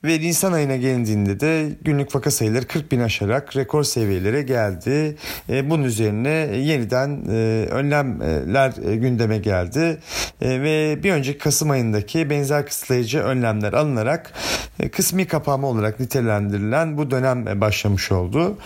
Ve 0.04 0.20
Nisan 0.20 0.54
ayına 0.54 0.76
gelindiğinde 0.76 1.40
de 1.40 1.70
günlük 1.82 2.16
vaka 2.16 2.32
sayıları 2.32 2.68
40 2.68 2.92
bin 2.92 3.00
aşarak 3.00 3.56
rekor 3.56 3.84
seviyelere 3.84 4.42
geldi. 4.42 5.18
E, 5.50 5.70
bunun 5.70 5.84
üzerine 5.84 6.30
yeniden 6.58 7.26
e, 7.30 7.66
önlemler 7.72 8.74
e, 8.92 8.96
gündeme 8.96 9.38
geldi. 9.38 9.98
Ve 10.42 11.04
bir 11.04 11.12
önceki 11.12 11.38
Kasım 11.38 11.70
ayındaki 11.70 12.30
benzer 12.30 12.66
kısıtlayıcı 12.66 13.20
önlemler 13.20 13.74
alınarak 13.74 14.34
kısmi 14.92 15.28
kapanma 15.28 15.68
olarak 15.68 16.00
nitelendirilen 16.00 16.98
bu 16.98 17.12
dönem 17.12 17.62
başlamış 17.62 18.12
oldu. 18.12 18.58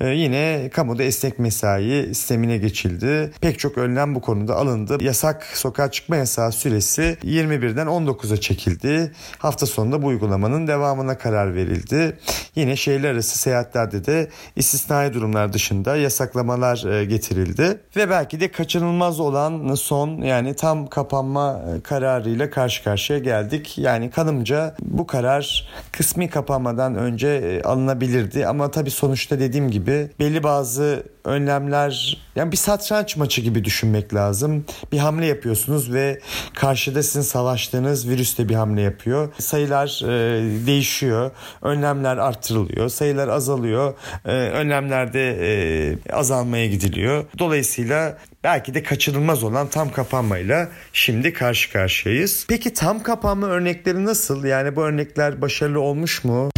E, 0.00 0.08
yine 0.08 0.70
kamuda 0.72 1.02
esnek 1.02 1.38
mesai 1.38 2.06
sistemine 2.06 2.58
geçildi. 2.58 3.32
Pek 3.40 3.58
çok 3.58 3.78
önlem 3.78 4.14
bu 4.14 4.20
konuda 4.20 4.56
alındı. 4.56 4.98
Yasak 5.00 5.46
sokağa 5.54 5.90
çıkma 5.90 6.16
yasağı 6.16 6.52
süresi 6.52 7.16
21'den 7.24 7.86
19'a 7.86 8.36
çekildi. 8.36 9.12
Hafta 9.38 9.66
sonunda 9.66 10.02
bu 10.02 10.06
uygulamanın 10.06 10.66
devam 10.66 10.92
devamına 10.92 11.18
karar 11.18 11.54
verildi. 11.54 12.18
Yine 12.56 12.76
şehirler 12.76 13.12
arası 13.12 13.38
seyahatlerde 13.38 14.04
de 14.04 14.28
istisnai 14.56 15.14
durumlar 15.14 15.52
dışında 15.52 15.96
yasaklamalar 15.96 16.84
e, 16.84 17.04
getirildi. 17.04 17.80
Ve 17.96 18.10
belki 18.10 18.40
de 18.40 18.50
kaçınılmaz 18.50 19.20
olan 19.20 19.74
son 19.74 20.22
yani 20.22 20.54
tam 20.54 20.86
kapanma 20.86 21.62
e, 21.76 21.80
kararıyla 21.80 22.50
karşı 22.50 22.84
karşıya 22.84 23.18
geldik. 23.18 23.78
Yani 23.78 24.10
kanımca 24.10 24.74
bu 24.82 25.06
karar 25.06 25.61
kısmi 25.92 26.30
kapanmadan 26.30 26.94
önce 26.94 27.28
e, 27.28 27.62
alınabilirdi 27.62 28.46
ama 28.46 28.70
tabii 28.70 28.90
sonuçta 28.90 29.40
dediğim 29.40 29.70
gibi 29.70 30.10
belli 30.20 30.42
bazı 30.42 31.02
önlemler 31.24 32.22
yani 32.36 32.52
bir 32.52 32.56
satranç 32.56 33.16
maçı 33.16 33.40
gibi 33.40 33.64
düşünmek 33.64 34.14
lazım. 34.14 34.64
Bir 34.92 34.98
hamle 34.98 35.26
yapıyorsunuz 35.26 35.92
ve 35.92 36.20
karşıda 36.54 37.02
sizin 37.02 37.20
savaştığınız 37.20 38.08
virüs 38.08 38.38
de 38.38 38.48
bir 38.48 38.54
hamle 38.54 38.82
yapıyor. 38.82 39.32
Sayılar 39.38 40.02
e, 40.04 40.66
değişiyor. 40.66 41.30
Önlemler 41.62 42.16
arttırılıyor. 42.16 42.88
Sayılar 42.88 43.28
azalıyor. 43.28 43.94
E, 44.24 44.32
önlemler 44.32 45.12
de 45.12 45.38
e, 45.40 46.12
azalmaya 46.12 46.66
gidiliyor. 46.66 47.24
Dolayısıyla 47.38 48.18
belki 48.44 48.74
de 48.74 48.82
kaçınılmaz 48.82 49.44
olan 49.44 49.66
tam 49.66 49.92
kapanmayla 49.92 50.68
şimdi 50.92 51.32
karşı 51.32 51.72
karşıyayız. 51.72 52.46
Peki 52.48 52.72
tam 52.74 53.02
kapanma 53.02 53.46
örnekleri 53.46 54.04
nasıl? 54.04 54.44
Yani 54.44 54.76
bu 54.76 54.82
örnekler 54.82 55.42
başarılı 55.42 55.80
olmuş 55.80 56.24
mu? 56.24 56.50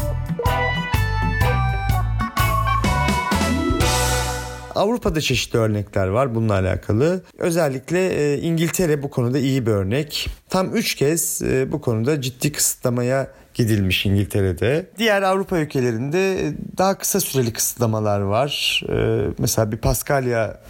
Avrupa'da 4.75 5.21
çeşitli 5.21 5.59
örnekler 5.59 6.07
var 6.07 6.35
bununla 6.35 6.55
alakalı. 6.55 7.23
Özellikle 7.39 8.09
e, 8.09 8.39
İngiltere 8.39 9.03
bu 9.03 9.11
konuda 9.11 9.39
iyi 9.39 9.67
bir 9.67 9.71
örnek. 9.71 10.29
Tam 10.49 10.77
3 10.77 10.95
kez 10.95 11.43
e, 11.43 11.73
bu 11.73 11.81
konuda 11.81 12.21
ciddi 12.21 12.53
kısıtlamaya 12.53 13.29
gidilmiş 13.55 14.07
İngiltere'de. 14.07 14.87
Diğer 14.99 15.23
Avrupa 15.23 15.59
ülkelerinde 15.59 16.53
daha 16.79 16.99
kısa 16.99 17.21
süreli 17.21 17.53
kısıtlamalar 17.53 18.21
var. 18.21 18.83
Ee, 18.89 19.27
mesela 19.39 19.73
bir 19.73 19.77
Paskalya 19.77 20.61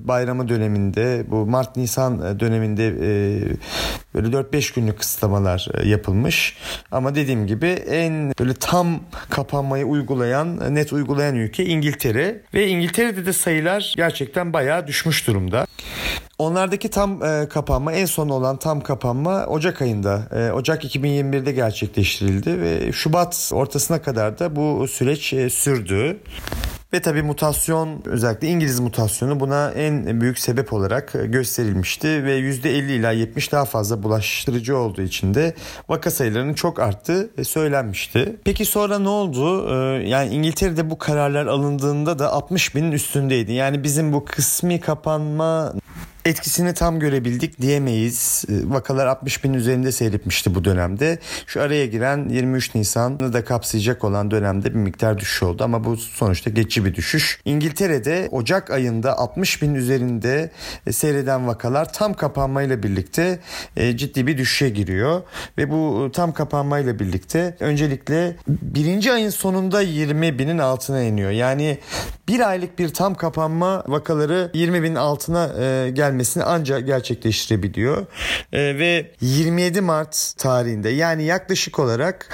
bayramı 0.00 0.48
döneminde 0.48 1.24
bu 1.28 1.46
Mart-Nisan 1.46 2.40
döneminde 2.40 2.86
e, 2.86 3.40
böyle 4.14 4.28
4-5 4.36 4.74
günlük 4.74 4.98
kısıtlamalar 4.98 5.68
e, 5.74 5.88
yapılmış. 5.88 6.56
Ama 6.90 7.14
dediğim 7.14 7.46
gibi 7.46 7.66
en 7.66 8.32
böyle 8.38 8.54
tam 8.54 9.00
kapanmayı 9.30 9.86
uygulayan, 9.86 10.74
net 10.74 10.92
uygulayan 10.92 11.34
ülke 11.34 11.64
İngiltere 11.64 12.42
ve 12.54 12.68
İngiltere'de 12.68 13.26
de 13.26 13.32
sayılar 13.32 13.94
gerçekten 13.96 14.52
bayağı 14.52 14.86
düşmüş 14.86 15.26
durumda. 15.26 15.66
Onlardaki 16.38 16.88
tam 16.88 17.24
e, 17.24 17.48
kapanma 17.48 17.92
en 17.92 18.06
son 18.06 18.28
olan 18.28 18.56
tam 18.56 18.80
kapanma 18.80 19.46
Ocak 19.46 19.82
ayında 19.82 20.28
e, 20.36 20.52
Ocak 20.52 20.84
2021'de 20.84 21.52
gerçekleştirildi 22.26 22.60
ve 22.60 22.92
Şubat 22.92 23.50
ortasına 23.54 24.02
kadar 24.02 24.38
da 24.38 24.56
bu 24.56 24.88
süreç 24.88 25.32
e, 25.32 25.50
sürdü. 25.50 26.16
Ve 26.92 27.00
tabi 27.00 27.22
mutasyon 27.22 28.02
özellikle 28.04 28.48
İngiliz 28.48 28.80
mutasyonu 28.80 29.40
buna 29.40 29.70
en 29.70 30.20
büyük 30.20 30.38
sebep 30.38 30.72
olarak 30.72 31.12
gösterilmişti 31.24 32.24
ve 32.24 32.40
%50 32.40 32.92
ila 32.92 33.10
70 33.10 33.52
daha 33.52 33.64
fazla 33.64 34.02
bulaştırıcı 34.02 34.76
olduğu 34.76 35.02
için 35.02 35.34
de 35.34 35.54
vaka 35.88 36.10
sayılarının 36.10 36.54
çok 36.54 36.80
arttığı 36.80 37.30
söylenmişti. 37.42 38.36
Peki 38.44 38.64
sonra 38.64 38.98
ne 38.98 39.08
oldu? 39.08 39.70
Yani 40.00 40.34
İngiltere'de 40.34 40.90
bu 40.90 40.98
kararlar 40.98 41.46
alındığında 41.46 42.18
da 42.18 42.32
60 42.32 42.74
binin 42.74 42.92
üstündeydi. 42.92 43.52
Yani 43.52 43.84
bizim 43.84 44.12
bu 44.12 44.24
kısmi 44.24 44.80
kapanma 44.80 45.72
etkisini 46.26 46.74
tam 46.74 47.00
görebildik 47.00 47.60
diyemeyiz. 47.60 48.44
Ee, 48.48 48.52
vakalar 48.64 49.06
60 49.06 49.44
bin 49.44 49.54
üzerinde 49.54 49.92
seyretmişti 49.92 50.54
bu 50.54 50.64
dönemde. 50.64 51.18
Şu 51.46 51.62
araya 51.62 51.86
giren 51.86 52.28
23 52.28 52.74
Nisan'ı 52.74 53.32
da 53.32 53.44
kapsayacak 53.44 54.04
olan 54.04 54.30
dönemde 54.30 54.70
bir 54.70 54.78
miktar 54.78 55.18
düşüş 55.18 55.42
oldu 55.42 55.64
ama 55.64 55.84
bu 55.84 55.96
sonuçta 55.96 56.50
geçici 56.50 56.84
bir 56.84 56.94
düşüş. 56.94 57.40
İngiltere'de 57.44 58.28
Ocak 58.32 58.70
ayında 58.70 59.18
60 59.18 59.62
bin 59.62 59.74
üzerinde 59.74 60.50
e, 60.86 60.92
seyreden 60.92 61.46
vakalar 61.46 61.92
tam 61.92 62.14
kapanmayla 62.14 62.82
birlikte 62.82 63.38
e, 63.76 63.96
ciddi 63.96 64.26
bir 64.26 64.38
düşüşe 64.38 64.68
giriyor 64.68 65.22
ve 65.58 65.70
bu 65.70 66.06
e, 66.08 66.12
tam 66.12 66.32
kapanmayla 66.32 66.98
birlikte 66.98 67.56
öncelikle 67.60 68.36
birinci 68.48 69.12
ayın 69.12 69.30
sonunda 69.30 69.82
20 69.82 70.38
binin 70.38 70.58
altına 70.58 71.02
iniyor. 71.02 71.30
Yani 71.30 71.78
bir 72.28 72.48
aylık 72.48 72.78
bir 72.78 72.88
tam 72.88 73.14
kapanma 73.14 73.84
vakaları 73.86 74.50
20 74.54 74.82
bin 74.82 74.94
altına 74.94 75.46
gelmiş 75.88 76.15
gelmesini 76.16 76.44
ancak 76.44 76.86
gerçekleştirebiliyor. 76.86 78.06
E, 78.52 78.78
ve 78.78 79.10
27 79.20 79.80
Mart 79.80 80.32
tarihinde 80.38 80.88
yani 80.88 81.24
yaklaşık 81.24 81.78
olarak 81.78 82.28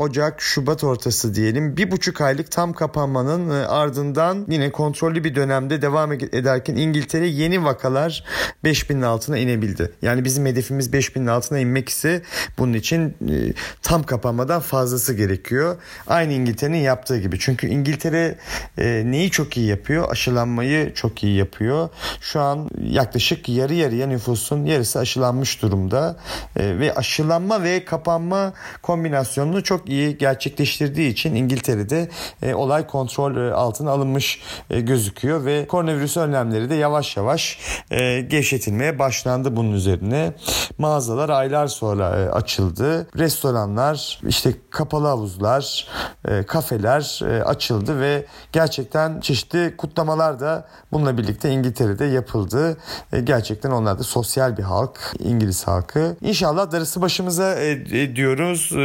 Ocak, 0.00 0.40
Şubat 0.40 0.84
ortası 0.84 1.34
diyelim 1.34 1.76
bir 1.76 1.90
buçuk 1.90 2.20
aylık 2.20 2.50
tam 2.50 2.72
kapanmanın 2.72 3.50
e, 3.50 3.66
ardından 3.66 4.46
yine 4.48 4.72
kontrollü 4.72 5.24
bir 5.24 5.34
dönemde 5.34 5.82
devam 5.82 6.12
ederken 6.12 6.76
İngiltere 6.76 7.26
yeni 7.26 7.64
vakalar 7.64 8.24
5000'in 8.64 9.02
altına 9.02 9.38
inebildi. 9.38 9.92
Yani 10.02 10.24
bizim 10.24 10.46
hedefimiz 10.46 10.88
5000'in 10.90 11.26
altına 11.26 11.58
inmek 11.58 11.88
ise 11.88 12.22
bunun 12.58 12.72
için 12.72 13.16
e, 13.30 13.52
tam 13.82 14.02
kapanmadan 14.02 14.60
fazlası 14.60 15.14
gerekiyor. 15.14 15.76
Aynı 16.06 16.32
İngiltere'nin 16.32 16.78
yaptığı 16.78 17.18
gibi. 17.18 17.38
Çünkü 17.38 17.66
İngiltere 17.66 18.38
e, 18.78 19.02
neyi 19.06 19.30
çok 19.30 19.56
iyi 19.56 19.66
yapıyor? 19.66 20.10
Aşılanmayı 20.10 20.94
çok 20.94 21.24
iyi 21.24 21.36
yapıyor. 21.36 21.88
Şu 22.20 22.40
an 22.40 22.70
yaklaşık 22.82 23.48
yarı 23.48 23.74
yarıya 23.74 24.06
nüfusun 24.06 24.64
yarısı 24.64 24.98
aşılanmış 24.98 25.62
durumda. 25.62 26.16
Ve 26.56 26.94
aşılanma 26.94 27.62
ve 27.62 27.84
kapanma 27.84 28.52
kombinasyonunu 28.82 29.62
çok 29.62 29.89
iyi 29.90 30.18
gerçekleştirdiği 30.18 31.12
için 31.12 31.34
İngiltere'de 31.34 32.08
e, 32.42 32.54
olay 32.54 32.86
kontrol 32.86 33.36
e, 33.36 33.52
altına 33.52 33.90
alınmış 33.90 34.40
e, 34.70 34.80
gözüküyor 34.80 35.44
ve 35.44 35.66
koronavirüs 35.66 36.16
önlemleri 36.16 36.70
de 36.70 36.74
yavaş 36.74 37.16
yavaş 37.16 37.58
e, 37.90 38.20
gevşetilmeye 38.20 38.98
başlandı 38.98 39.56
bunun 39.56 39.72
üzerine. 39.72 40.32
Mağazalar 40.78 41.28
aylar 41.28 41.66
sonra 41.66 42.18
e, 42.18 42.28
açıldı. 42.30 43.06
Restoranlar, 43.18 44.20
işte 44.28 44.52
kapalı 44.70 45.06
havuzlar, 45.06 45.86
e, 46.28 46.42
kafeler 46.42 47.20
e, 47.24 47.44
açıldı 47.44 48.00
ve 48.00 48.24
gerçekten 48.52 49.20
çeşitli 49.20 49.76
kutlamalar 49.76 50.40
da 50.40 50.68
bununla 50.92 51.18
birlikte 51.18 51.50
İngiltere'de 51.50 52.04
yapıldı. 52.04 52.76
E, 53.12 53.20
gerçekten 53.20 53.70
onlar 53.70 53.98
da 53.98 54.02
sosyal 54.02 54.56
bir 54.56 54.62
halk, 54.62 55.14
İngiliz 55.18 55.66
halkı. 55.66 56.16
İnşallah 56.20 56.72
darısı 56.72 57.02
başımıza 57.02 57.54
e, 57.54 57.70
e, 57.70 58.16
diyoruz. 58.16 58.72
E, 58.72 58.76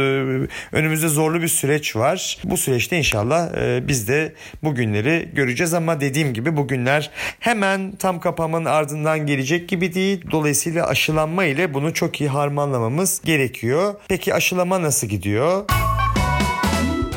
önümüzde 0.72 0.95
önümüzde 0.96 1.14
zorlu 1.14 1.42
bir 1.42 1.48
süreç 1.48 1.96
var. 1.96 2.38
Bu 2.44 2.56
süreçte 2.56 2.98
inşallah 2.98 3.56
e, 3.56 3.88
biz 3.88 4.08
de 4.08 4.32
bu 4.62 4.74
günleri 4.74 5.28
göreceğiz 5.34 5.74
ama 5.74 6.00
dediğim 6.00 6.34
gibi 6.34 6.56
bu 6.56 6.68
günler 6.68 7.10
hemen 7.40 7.92
tam 7.98 8.20
kapanmanın 8.20 8.64
ardından 8.64 9.26
gelecek 9.26 9.68
gibi 9.68 9.94
değil. 9.94 10.24
Dolayısıyla 10.30 10.86
aşılanma 10.86 11.44
ile 11.44 11.74
bunu 11.74 11.94
çok 11.94 12.20
iyi 12.20 12.28
harmanlamamız 12.30 13.20
gerekiyor. 13.24 13.94
Peki 14.08 14.34
aşılama 14.34 14.82
nasıl 14.82 15.06
gidiyor? 15.06 15.64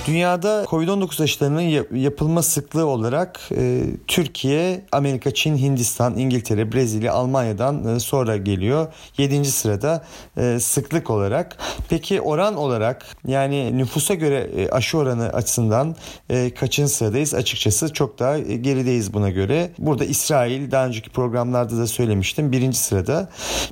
Dünyada 0.10 0.64
Covid-19 0.64 1.24
aşılarının 1.24 1.86
yapılma 1.96 2.44
sıklığı 2.44 2.86
olarak 2.86 3.40
e, 3.58 3.84
Türkiye, 4.08 4.86
Amerika, 4.92 5.34
Çin, 5.34 5.58
Hindistan, 5.58 6.18
İngiltere, 6.18 6.72
Brezilya, 6.72 7.14
Almanya'dan 7.14 7.96
e, 7.96 8.00
sonra 8.00 8.38
geliyor. 8.38 8.88
7. 9.18 9.46
sırada 9.46 10.04
e, 10.38 10.60
sıklık 10.60 11.10
olarak. 11.10 11.58
Peki 11.90 12.22
oran 12.22 12.56
olarak 12.56 13.06
yani 13.28 13.78
nüfusa 13.78 14.14
göre 14.14 14.50
e, 14.58 14.70
aşı 14.70 14.98
oranı 14.98 15.30
açısından 15.30 15.96
e, 16.30 16.54
kaçıncı 16.54 16.94
sıradayız? 16.94 17.34
Açıkçası 17.34 17.94
çok 17.94 18.20
daha 18.20 18.38
e, 18.38 18.56
gerideyiz 18.56 19.14
buna 19.14 19.30
göre. 19.30 19.72
Burada 19.80 20.06
İsrail 20.06 20.72
daha 20.72 20.88
önceki 20.88 21.10
programlarda 21.10 21.78
da 21.78 21.88
söylemiştim. 21.88 22.52
Birinci 22.52 22.78
sırada 22.78 23.30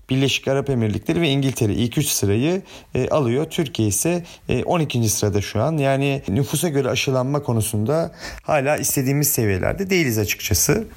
Birleşik 0.09 0.47
Arap 0.47 0.69
Emirlikleri 0.69 1.21
ve 1.21 1.29
İngiltere 1.29 1.73
ilk 1.73 1.97
üç 1.97 2.07
sırayı 2.07 2.61
e, 2.95 3.09
alıyor. 3.09 3.45
Türkiye 3.45 3.87
ise 3.87 4.23
e, 4.49 4.63
12. 4.63 5.09
sırada 5.09 5.41
şu 5.41 5.61
an. 5.61 5.77
Yani 5.77 6.21
nüfusa 6.35 6.69
göre 6.69 6.89
aşılanma 6.89 7.43
konusunda 7.43 8.11
hala 8.43 8.77
istediğimiz 8.77 9.27
seviyelerde 9.27 9.89
değiliz 9.89 10.17
açıkçası. 10.17 10.87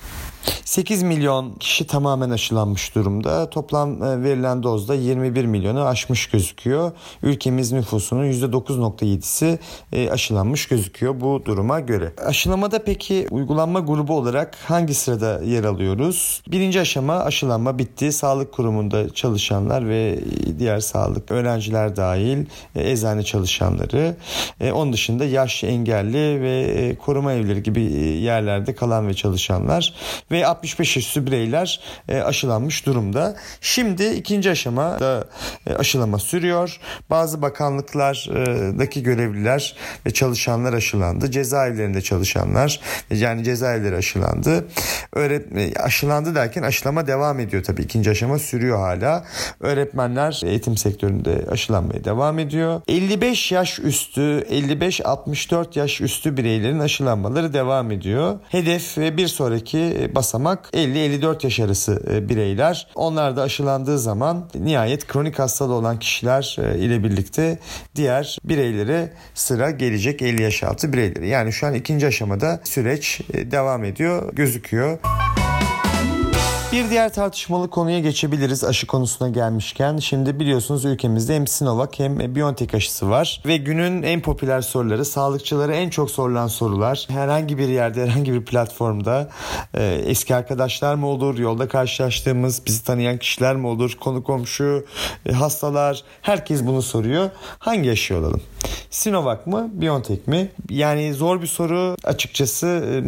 8 0.64 1.02
milyon 1.02 1.52
kişi 1.52 1.86
tamamen 1.86 2.30
aşılanmış 2.30 2.94
durumda. 2.94 3.50
Toplam 3.50 4.02
e, 4.02 4.22
verilen 4.22 4.62
dozda 4.62 4.94
21 4.94 5.44
milyonu 5.44 5.84
aşmış 5.84 6.26
gözüküyor. 6.26 6.92
Ülkemiz 7.22 7.72
nüfusunun 7.72 8.32
%9.7'si 8.32 9.58
e, 9.92 10.10
aşılanmış 10.10 10.68
gözüküyor 10.68 11.20
bu 11.20 11.42
duruma 11.44 11.80
göre. 11.80 12.12
Aşılamada 12.26 12.84
peki 12.84 13.26
uygulanma 13.30 13.80
grubu 13.80 14.16
olarak 14.16 14.56
hangi 14.64 14.94
sırada 14.94 15.42
yer 15.44 15.64
alıyoruz? 15.64 16.42
Birinci 16.48 16.80
aşama 16.80 17.14
aşılanma 17.14 17.78
bitti. 17.78 18.12
Sağlık 18.12 18.52
kurumunda 18.52 19.14
çalışanlar 19.14 19.88
ve 19.88 20.18
diğer 20.58 20.80
sağlık 20.80 21.30
öğrenciler 21.30 21.96
dahil 21.96 22.46
e, 22.76 22.90
eczane 22.90 23.22
çalışanları. 23.22 24.16
Onun 24.72 24.92
dışında 24.92 25.24
yaş 25.24 25.64
engelli 25.64 26.42
ve 26.42 26.96
koruma 27.04 27.32
evleri 27.32 27.62
gibi 27.62 27.82
yerlerde 28.20 28.74
kalan 28.74 29.08
ve 29.08 29.14
çalışanlar 29.14 29.94
ve 30.30 30.46
65 30.46 30.96
yaş 30.96 31.06
üstü 31.06 31.26
bireyler 31.26 31.80
e, 32.08 32.20
aşılanmış 32.20 32.86
durumda. 32.86 33.36
Şimdi 33.60 34.06
ikinci 34.06 34.50
aşamada 34.50 35.24
e, 35.66 35.74
aşılama 35.74 36.18
sürüyor. 36.18 36.80
Bazı 37.10 37.42
bakanlıklardaki 37.42 39.02
görevliler 39.02 39.76
ve 40.06 40.10
çalışanlar 40.10 40.72
aşılandı. 40.72 41.30
Cezaevlerinde 41.30 42.02
çalışanlar 42.02 42.80
yani 43.10 43.44
cezaevleri 43.44 43.96
aşılandı. 43.96 44.68
Öğretmen 45.12 45.72
aşılandı 45.72 46.34
derken 46.34 46.62
aşılama 46.62 47.06
devam 47.06 47.40
ediyor 47.40 47.62
tabii. 47.62 47.82
ikinci 47.82 48.10
aşama 48.10 48.38
sürüyor 48.38 48.78
hala. 48.78 49.24
Öğretmenler 49.60 50.40
eğitim 50.44 50.76
sektöründe 50.76 51.44
aşılanmaya 51.50 52.04
devam 52.04 52.38
ediyor. 52.38 52.80
55 52.88 53.52
yaş 53.52 53.78
üstü 53.78 54.46
55-64 54.50 55.78
yaş 55.78 56.00
üstü 56.00 56.36
bireylerin 56.36 56.78
aşılanmaları 56.78 57.52
devam 57.52 57.90
ediyor. 57.90 58.38
Hedef 58.48 58.96
bir 58.96 59.28
sonraki 59.28 60.10
basamak 60.20 60.68
50-54 60.72 61.44
yaş 61.44 61.60
arası 61.60 62.02
e, 62.10 62.28
bireyler. 62.28 62.88
Onlar 62.94 63.36
da 63.36 63.42
aşılandığı 63.42 63.98
zaman 63.98 64.48
nihayet 64.54 65.06
kronik 65.06 65.38
hastalığı 65.38 65.74
olan 65.74 65.98
kişiler 65.98 66.56
e, 66.58 66.78
ile 66.78 67.04
birlikte 67.04 67.58
diğer 67.96 68.38
bireylere 68.44 69.12
sıra 69.34 69.70
gelecek 69.70 70.22
50 70.22 70.42
yaş 70.42 70.62
altı 70.62 70.92
bireyleri. 70.92 71.28
Yani 71.28 71.52
şu 71.52 71.66
an 71.66 71.74
ikinci 71.74 72.06
aşamada 72.06 72.60
süreç 72.64 73.20
e, 73.32 73.50
devam 73.50 73.84
ediyor 73.84 74.34
gözüküyor. 74.34 74.98
Bir 76.72 76.90
diğer 76.90 77.12
tartışmalı 77.12 77.70
konuya 77.70 78.00
geçebiliriz 78.00 78.64
aşı 78.64 78.86
konusuna 78.86 79.28
gelmişken. 79.28 79.96
Şimdi 79.96 80.40
biliyorsunuz 80.40 80.84
ülkemizde 80.84 81.34
hem 81.34 81.46
Sinovac 81.46 81.98
hem 81.98 82.34
BioNTech 82.36 82.74
aşısı 82.74 83.10
var. 83.10 83.42
Ve 83.46 83.56
günün 83.56 84.02
en 84.02 84.20
popüler 84.20 84.60
soruları, 84.60 85.04
sağlıkçılara 85.04 85.74
en 85.74 85.90
çok 85.90 86.10
sorulan 86.10 86.46
sorular. 86.46 87.06
Herhangi 87.08 87.58
bir 87.58 87.68
yerde, 87.68 88.02
herhangi 88.06 88.32
bir 88.32 88.44
platformda 88.44 89.30
e, 89.74 90.02
eski 90.06 90.34
arkadaşlar 90.34 90.94
mı 90.94 91.06
olur, 91.06 91.38
yolda 91.38 91.68
karşılaştığımız, 91.68 92.66
bizi 92.66 92.84
tanıyan 92.84 93.18
kişiler 93.18 93.56
mi 93.56 93.66
olur, 93.66 93.96
konu 94.00 94.24
komşu, 94.24 94.86
e, 95.26 95.32
hastalar, 95.32 96.04
herkes 96.22 96.66
bunu 96.66 96.82
soruyor. 96.82 97.30
Hangi 97.58 97.90
aşı 97.90 98.16
olalım? 98.16 98.42
Sinovac 98.90 99.46
mı, 99.46 99.70
BioNTech 99.72 100.26
mi? 100.26 100.48
Yani 100.70 101.14
zor 101.14 101.42
bir 101.42 101.46
soru 101.46 101.96
açıkçası. 102.04 102.66
E, 102.66 103.02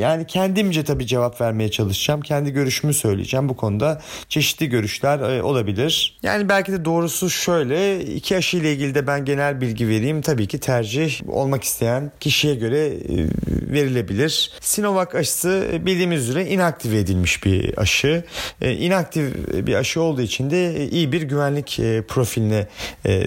yani 0.00 0.26
kendimce 0.26 0.84
tabii 0.84 1.06
cevap 1.06 1.40
vermeye 1.40 1.70
çalışacağım. 1.70 2.20
Kendi 2.20 2.50
görüşümü 2.50 2.94
söyleyeceğim 2.94 3.07
söyleyeceğim. 3.08 3.48
Bu 3.48 3.56
konuda 3.56 4.00
çeşitli 4.28 4.68
görüşler 4.68 5.18
e, 5.18 5.42
olabilir. 5.42 6.18
Yani 6.22 6.48
belki 6.48 6.72
de 6.72 6.84
doğrusu 6.84 7.30
şöyle 7.30 8.04
iki 8.04 8.36
aşı 8.36 8.56
ile 8.56 8.72
ilgili 8.72 8.94
de 8.94 9.06
ben 9.06 9.24
genel 9.24 9.60
bilgi 9.60 9.88
vereyim. 9.88 10.20
Tabii 10.22 10.46
ki 10.46 10.58
tercih 10.58 11.28
olmak 11.28 11.64
isteyen 11.64 12.12
kişiye 12.20 12.54
göre 12.54 12.86
e, 12.86 13.16
verilebilir. 13.72 14.52
Sinovac 14.60 15.14
aşısı 15.14 15.68
e, 15.72 15.86
bildiğimiz 15.86 16.28
üzere 16.28 16.46
inaktive 16.46 16.98
edilmiş 16.98 17.44
bir 17.44 17.78
aşı. 17.78 18.24
İnaktif 18.60 19.34
bir 19.52 19.74
aşı 19.74 20.00
olduğu 20.00 20.22
için 20.22 20.50
de 20.50 20.88
iyi 20.90 21.12
bir 21.12 21.22
güvenlik 21.22 21.80
profiline 22.08 22.66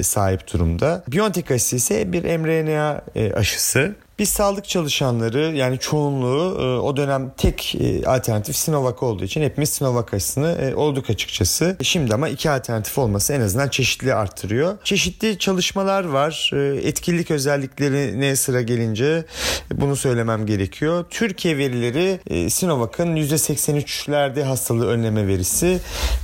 sahip 0.01 0.53
durumda. 0.53 1.03
BioNTech 1.07 1.51
aşısı 1.51 1.75
ise 1.75 2.13
bir 2.13 2.23
mRNA 2.37 3.01
aşısı. 3.35 3.95
Biz 4.21 4.29
sağlık 4.29 4.67
çalışanları 4.67 5.55
yani 5.55 5.79
çoğunluğu 5.79 6.61
e, 6.61 6.79
o 6.79 6.97
dönem 6.97 7.31
tek 7.37 7.75
e, 7.75 8.05
alternatif 8.05 8.55
Sinovac 8.55 9.03
olduğu 9.03 9.23
için 9.23 9.41
hepimiz 9.41 9.69
Sinovac 9.69 10.13
aşısını 10.13 10.51
e, 10.51 10.75
olduk 10.75 11.09
açıkçası. 11.09 11.77
Şimdi 11.81 12.13
ama 12.13 12.29
iki 12.29 12.49
alternatif 12.49 12.97
olması 12.97 13.33
en 13.33 13.41
azından 13.41 13.69
çeşitli 13.69 14.13
arttırıyor. 14.13 14.77
Çeşitli 14.83 15.39
çalışmalar 15.39 16.03
var. 16.03 16.51
Etkinlik 16.83 17.31
özelliklerine 17.31 18.35
sıra 18.35 18.61
gelince 18.61 19.25
bunu 19.73 19.95
söylemem 19.95 20.45
gerekiyor. 20.45 21.05
Türkiye 21.09 21.57
verileri 21.57 22.19
Sinovac'ın 22.49 23.15
%83'lerde 23.15 24.43
hastalığı 24.43 24.87
önleme 24.87 25.27
verisi 25.27 25.79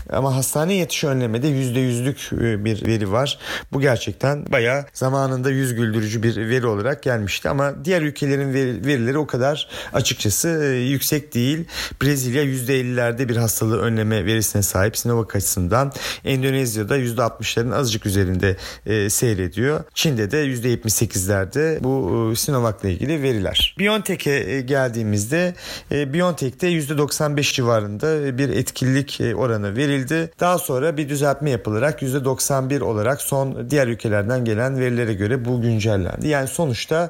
ama 0.09 0.35
hastane 0.35 0.73
yatışı 0.73 1.07
önlemede 1.07 1.47
%100'lük 1.47 2.63
bir 2.65 2.85
veri 2.85 3.11
var. 3.11 3.39
Bu 3.73 3.81
gerçekten 3.81 4.51
bayağı 4.51 4.85
zamanında 4.93 5.49
yüz 5.49 5.75
güldürücü 5.75 6.23
bir 6.23 6.37
veri 6.49 6.67
olarak 6.67 7.03
gelmişti 7.03 7.49
ama 7.49 7.85
diğer 7.85 8.01
ülkelerin 8.01 8.53
verileri 8.85 9.17
o 9.17 9.27
kadar 9.27 9.69
açıkçası 9.93 10.49
e, 10.63 10.67
yüksek 10.67 11.33
değil. 11.33 11.65
Brezilya 12.01 12.43
%50'lerde 12.43 13.29
bir 13.29 13.35
hastalığı 13.37 13.81
önleme 13.81 14.25
verisine 14.25 14.61
sahip 14.61 14.97
Sinovac 14.97 15.35
açısından. 15.35 15.91
Endonezya'da 16.25 16.97
%60'ların 16.97 17.75
azıcık 17.75 18.05
üzerinde 18.05 18.57
e, 18.85 19.09
seyrediyor. 19.09 19.83
Çin'de 19.93 20.31
de 20.31 20.45
%78'lerde 20.45 21.83
bu 21.83 22.29
e, 22.31 22.35
Sinovac'la 22.35 22.89
ilgili 22.89 23.21
veriler. 23.21 23.75
BioNTech'e 23.79 24.31
e, 24.31 24.61
geldiğimizde 24.61 25.55
e, 25.91 26.13
BioNTech'te 26.13 26.67
%95 26.67 27.53
civarında 27.53 28.37
bir 28.37 28.49
etkinlik 28.49 29.21
e, 29.21 29.35
oranı 29.35 29.75
verildi. 29.98 30.32
Daha 30.39 30.58
sonra 30.58 30.98
bir 30.98 31.10
düzeltme 31.10 31.50
yapılarak 31.50 32.01
%91 32.01 32.82
olarak 32.82 33.22
son 33.22 33.70
diğer 33.70 33.88
ülkelerden 33.88 34.46
gelen 34.46 34.80
verilere 34.80 35.13
göre 35.13 35.46
bu 35.46 35.62
güncellendi. 35.62 36.27
Yani 36.27 36.48
sonuçta 36.48 37.10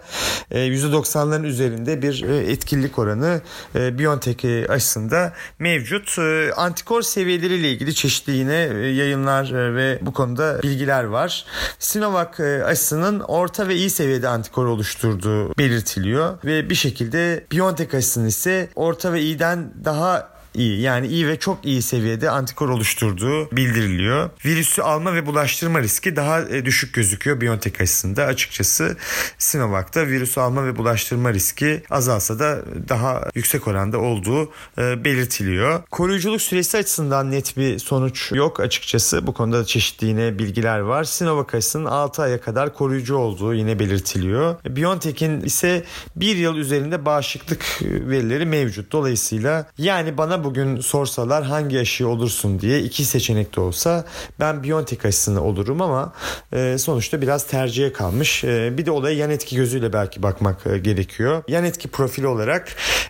%90'ların 0.51 1.45
e, 1.45 1.47
üzerinde 1.47 2.01
bir 2.01 2.23
e, 2.23 2.37
etkinlik 2.51 2.99
oranı 2.99 3.41
e, 3.75 3.99
BioNTech 3.99 4.69
aşısında 4.69 5.33
mevcut. 5.59 6.17
Antikor 6.55 7.01
seviyeleriyle 7.01 7.71
ilgili 7.71 7.95
çeşitli 7.95 8.33
yine 8.33 8.53
yayınlar 8.53 9.75
ve 9.75 9.99
bu 10.01 10.13
konuda 10.13 10.63
bilgiler 10.63 11.03
var. 11.03 11.45
Sinovac 11.79 12.39
aşısının 12.65 13.19
orta 13.19 13.67
ve 13.67 13.75
iyi 13.75 13.89
seviyede 13.89 14.27
antikor 14.27 14.65
oluşturduğu 14.65 15.57
belirtiliyor 15.57 16.37
ve 16.45 16.69
bir 16.69 16.75
şekilde 16.75 17.43
BioNTech 17.51 17.95
aşısının 17.95 18.25
ise 18.25 18.69
orta 18.75 19.13
ve 19.13 19.21
iyiden 19.21 19.73
daha 19.85 20.36
iyi 20.57 20.81
yani 20.81 21.07
iyi 21.07 21.27
ve 21.27 21.39
çok 21.39 21.65
iyi 21.65 21.81
seviyede 21.81 22.29
antikor 22.29 22.69
oluşturduğu 22.69 23.51
bildiriliyor. 23.51 24.29
Virüsü 24.45 24.81
alma 24.81 25.13
ve 25.13 25.25
bulaştırma 25.25 25.81
riski 25.81 26.15
daha 26.15 26.41
e, 26.41 26.65
düşük 26.65 26.93
gözüküyor 26.93 27.41
BioNTech 27.41 27.81
aşısında. 27.81 28.23
Açıkçası 28.23 28.97
Sinovac'ta 29.37 30.07
virüsü 30.07 30.39
alma 30.39 30.65
ve 30.65 30.77
bulaştırma 30.77 31.33
riski 31.33 31.83
azalsa 31.89 32.39
da 32.39 32.61
daha 32.89 33.23
yüksek 33.35 33.67
oranda 33.67 33.99
olduğu 33.99 34.51
e, 34.77 35.05
belirtiliyor. 35.05 35.83
Koruyuculuk 35.91 36.41
süresi 36.41 36.77
açısından 36.77 37.31
net 37.31 37.57
bir 37.57 37.79
sonuç 37.79 38.31
yok 38.31 38.59
açıkçası. 38.59 39.27
Bu 39.27 39.33
konuda 39.33 39.65
çeşitli 39.65 40.07
yine 40.07 40.39
bilgiler 40.39 40.79
var. 40.79 41.03
Sinovac 41.03 41.55
aşısının 41.55 41.85
6 41.85 42.21
aya 42.21 42.41
kadar 42.41 42.73
koruyucu 42.73 43.15
olduğu 43.15 43.53
yine 43.53 43.79
belirtiliyor. 43.79 44.55
BioNTech'in 44.65 45.41
ise 45.41 45.83
1 46.15 46.35
yıl 46.35 46.55
üzerinde 46.55 47.05
bağışıklık 47.05 47.65
verileri 47.81 48.45
mevcut. 48.45 48.91
Dolayısıyla 48.91 49.67
yani 49.77 50.17
bana 50.17 50.43
bu 50.43 50.46
bugün 50.47 50.79
sorsalar 50.79 51.43
hangi 51.43 51.79
aşı 51.79 52.07
olursun 52.07 52.59
diye 52.59 52.79
iki 52.79 53.05
seçenek 53.05 53.55
de 53.55 53.59
olsa 53.61 54.05
ben 54.39 54.63
Biontech 54.63 55.05
aşısını 55.05 55.43
olurum 55.43 55.81
ama 55.81 56.13
e, 56.53 56.77
sonuçta 56.77 57.21
biraz 57.21 57.47
tercihe 57.47 57.93
kalmış. 57.93 58.43
E, 58.43 58.77
bir 58.77 58.85
de 58.85 58.91
olaya 58.91 59.17
yan 59.17 59.29
etki 59.29 59.55
gözüyle 59.55 59.93
belki 59.93 60.23
bakmak 60.23 60.67
e, 60.67 60.77
gerekiyor. 60.77 61.43
Yan 61.47 61.63
etki 61.63 61.87
profili 61.87 62.27
olarak 62.27 62.67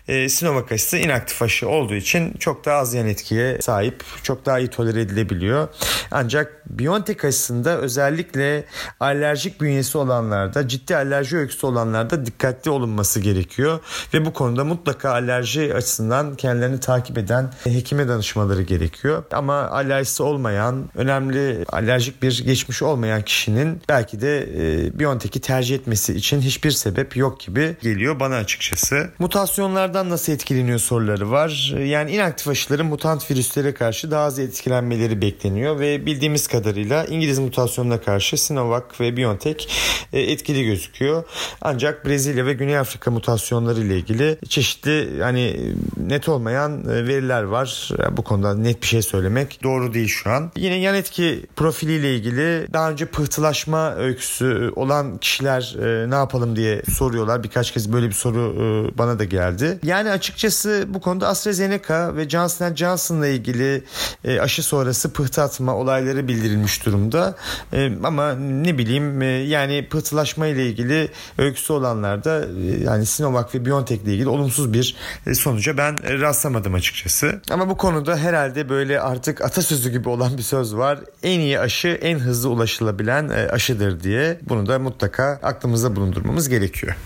e, 0.08 0.28
Sinovac 0.28 0.72
aşısı 0.72 0.96
inaktif 0.96 1.42
aşı 1.42 1.68
olduğu 1.68 1.94
için 1.94 2.32
çok 2.38 2.64
daha 2.64 2.78
az 2.78 2.94
yan 2.94 3.06
etkiye 3.06 3.58
sahip. 3.60 4.04
Çok 4.22 4.46
daha 4.46 4.58
iyi 4.58 4.68
tolere 4.68 5.00
edilebiliyor. 5.00 5.68
Ancak 6.10 6.62
Biontech 6.66 7.24
aşısında 7.24 7.78
özellikle 7.78 8.64
alerjik 9.00 9.60
bünyesi 9.60 9.98
olanlarda, 9.98 10.68
ciddi 10.68 10.96
alerji 10.96 11.36
öyküsü 11.36 11.66
olanlarda 11.66 12.26
dikkatli 12.26 12.70
olunması 12.70 13.20
gerekiyor. 13.20 13.80
Ve 14.14 14.24
bu 14.24 14.32
konuda 14.32 14.64
mutlaka 14.64 15.10
alerji 15.10 15.74
açısından 15.74 16.34
kendilerini 16.34 16.80
takip 16.80 17.18
eden 17.28 17.52
hekime 17.64 18.08
danışmaları 18.08 18.62
gerekiyor. 18.62 19.24
Ama 19.32 19.54
alerjisi 19.54 20.22
olmayan, 20.22 20.88
önemli 20.94 21.64
alerjik 21.68 22.22
bir 22.22 22.44
geçmiş 22.44 22.82
olmayan 22.82 23.22
kişinin 23.22 23.82
belki 23.88 24.20
de 24.20 24.38
e, 24.38 24.98
Biontech'i 24.98 25.40
tercih 25.40 25.74
etmesi 25.74 26.14
için 26.14 26.40
hiçbir 26.40 26.70
sebep 26.70 27.16
yok 27.16 27.40
gibi 27.40 27.76
geliyor 27.82 28.20
bana 28.20 28.36
açıkçası. 28.36 29.10
Mutasyonlardan 29.18 30.10
nasıl 30.10 30.32
etkileniyor 30.32 30.78
soruları 30.78 31.30
var. 31.30 31.74
Yani 31.84 32.10
inaktif 32.10 32.48
aşıların 32.48 32.86
mutant 32.86 33.30
virüslere 33.30 33.74
karşı 33.74 34.10
daha 34.10 34.24
az 34.24 34.38
etkilenmeleri 34.38 35.22
bekleniyor 35.22 35.80
ve 35.80 36.06
bildiğimiz 36.06 36.46
kadarıyla 36.46 37.04
İngiliz 37.04 37.38
mutasyonuna 37.38 38.00
karşı 38.00 38.36
Sinovac 38.36 38.84
ve 39.00 39.16
BioNTech 39.16 39.68
e, 40.12 40.20
etkili 40.20 40.64
gözüküyor. 40.64 41.24
Ancak 41.60 42.06
Brezilya 42.06 42.46
ve 42.46 42.52
Güney 42.52 42.78
Afrika 42.78 43.10
mutasyonları 43.10 43.80
ile 43.80 43.96
ilgili 43.96 44.38
çeşitli 44.48 45.22
hani 45.22 45.74
net 45.96 46.28
olmayan 46.28 46.88
e, 46.90 47.07
veriler 47.08 47.42
var. 47.42 47.90
Bu 48.10 48.22
konuda 48.22 48.54
net 48.54 48.82
bir 48.82 48.86
şey 48.86 49.02
söylemek 49.02 49.62
doğru 49.62 49.94
değil 49.94 50.08
şu 50.08 50.30
an. 50.30 50.52
Yine 50.56 50.74
yan 50.74 50.94
etki 50.94 51.46
profiliyle 51.56 52.14
ilgili 52.14 52.72
daha 52.72 52.90
önce 52.90 53.06
pıhtılaşma 53.06 53.94
öyküsü 53.94 54.72
olan 54.76 55.18
kişiler 55.18 55.76
e, 55.82 56.10
ne 56.10 56.14
yapalım 56.14 56.56
diye 56.56 56.82
soruyorlar. 56.92 57.42
Birkaç 57.42 57.72
kez 57.72 57.92
böyle 57.92 58.06
bir 58.08 58.12
soru 58.12 58.54
e, 58.56 58.98
bana 58.98 59.18
da 59.18 59.24
geldi. 59.24 59.78
Yani 59.82 60.10
açıkçası 60.10 60.84
bu 60.88 61.00
konuda 61.00 61.28
AstraZeneca 61.28 62.16
ve 62.16 62.28
Johnson 62.28 62.74
Johnson'la 62.74 63.26
ilgili 63.26 63.82
e, 64.24 64.40
aşı 64.40 64.62
sonrası 64.62 65.12
pıhtı 65.12 65.42
atma 65.42 65.74
olayları 65.74 66.28
bildirilmiş 66.28 66.86
durumda. 66.86 67.36
E, 67.72 67.92
ama 68.04 68.34
ne 68.34 68.78
bileyim 68.78 69.22
e, 69.22 69.26
yani 69.26 69.88
pıhtılaşma 69.88 70.46
ile 70.46 70.66
ilgili 70.66 71.08
öyküsü 71.38 71.72
olanlarda 71.72 72.44
e, 72.44 72.84
yani 72.84 73.06
Sinovac 73.06 73.54
ve 73.54 73.66
BioNTech 73.66 74.02
ile 74.02 74.14
ilgili 74.14 74.28
olumsuz 74.28 74.72
bir 74.72 74.96
e, 75.26 75.34
sonuca 75.34 75.76
ben 75.76 75.98
e, 76.04 76.18
rastlamadım 76.18 76.74
açıkçası 76.74 76.97
açıkçası. 76.98 77.40
Ama 77.50 77.68
bu 77.68 77.76
konuda 77.76 78.16
herhalde 78.16 78.68
böyle 78.68 79.00
artık 79.00 79.40
atasözü 79.40 79.90
gibi 79.90 80.08
olan 80.08 80.38
bir 80.38 80.42
söz 80.42 80.76
var. 80.76 80.98
En 81.22 81.40
iyi 81.40 81.60
aşı 81.60 81.88
en 81.88 82.18
hızlı 82.18 82.48
ulaşılabilen 82.48 83.28
e, 83.28 83.48
aşıdır 83.50 84.00
diye. 84.00 84.38
Bunu 84.48 84.66
da 84.66 84.78
mutlaka 84.78 85.40
aklımızda 85.42 85.96
bulundurmamız 85.96 86.48
gerekiyor. 86.48 86.96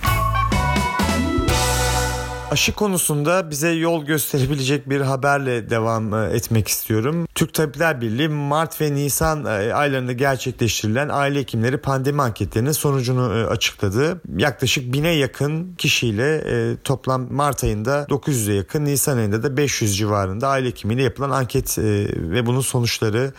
Aşı 2.53 2.73
konusunda 2.73 3.51
bize 3.51 3.71
yol 3.71 4.05
gösterebilecek 4.05 4.91
bir 4.91 5.01
haberle 5.01 5.71
devam 5.71 6.15
e, 6.15 6.37
etmek 6.37 6.69
istiyorum. 6.69 7.27
Türk 7.35 7.55
Tabipler 7.55 8.01
Birliği 8.01 8.29
Mart 8.29 8.81
ve 8.81 8.95
Nisan 8.95 9.45
e, 9.45 9.49
aylarında 9.49 10.13
gerçekleştirilen 10.13 11.09
aile 11.09 11.39
hekimleri 11.39 11.79
pandemi 11.79 12.23
anketlerinin 12.23 12.73
sonucunu 12.73 13.39
e, 13.39 13.47
açıkladı. 13.47 14.21
Yaklaşık 14.37 14.93
bine 14.93 15.09
yakın 15.09 15.75
kişiyle 15.75 16.43
toplam 16.85 17.33
Mart 17.33 17.65
ayında 17.65 18.07
900'e 18.09 18.55
yakın, 18.55 18.85
Nisan 18.85 19.17
ayında 19.17 19.43
da 19.43 19.57
500 19.57 19.97
civarında 19.97 20.49
aile 20.49 20.69
hekimiyle 20.69 21.03
yapılan 21.03 21.31
anket 21.31 21.79
ve 21.79 22.47
bunun 22.47 22.61
sonuçları 22.61 23.33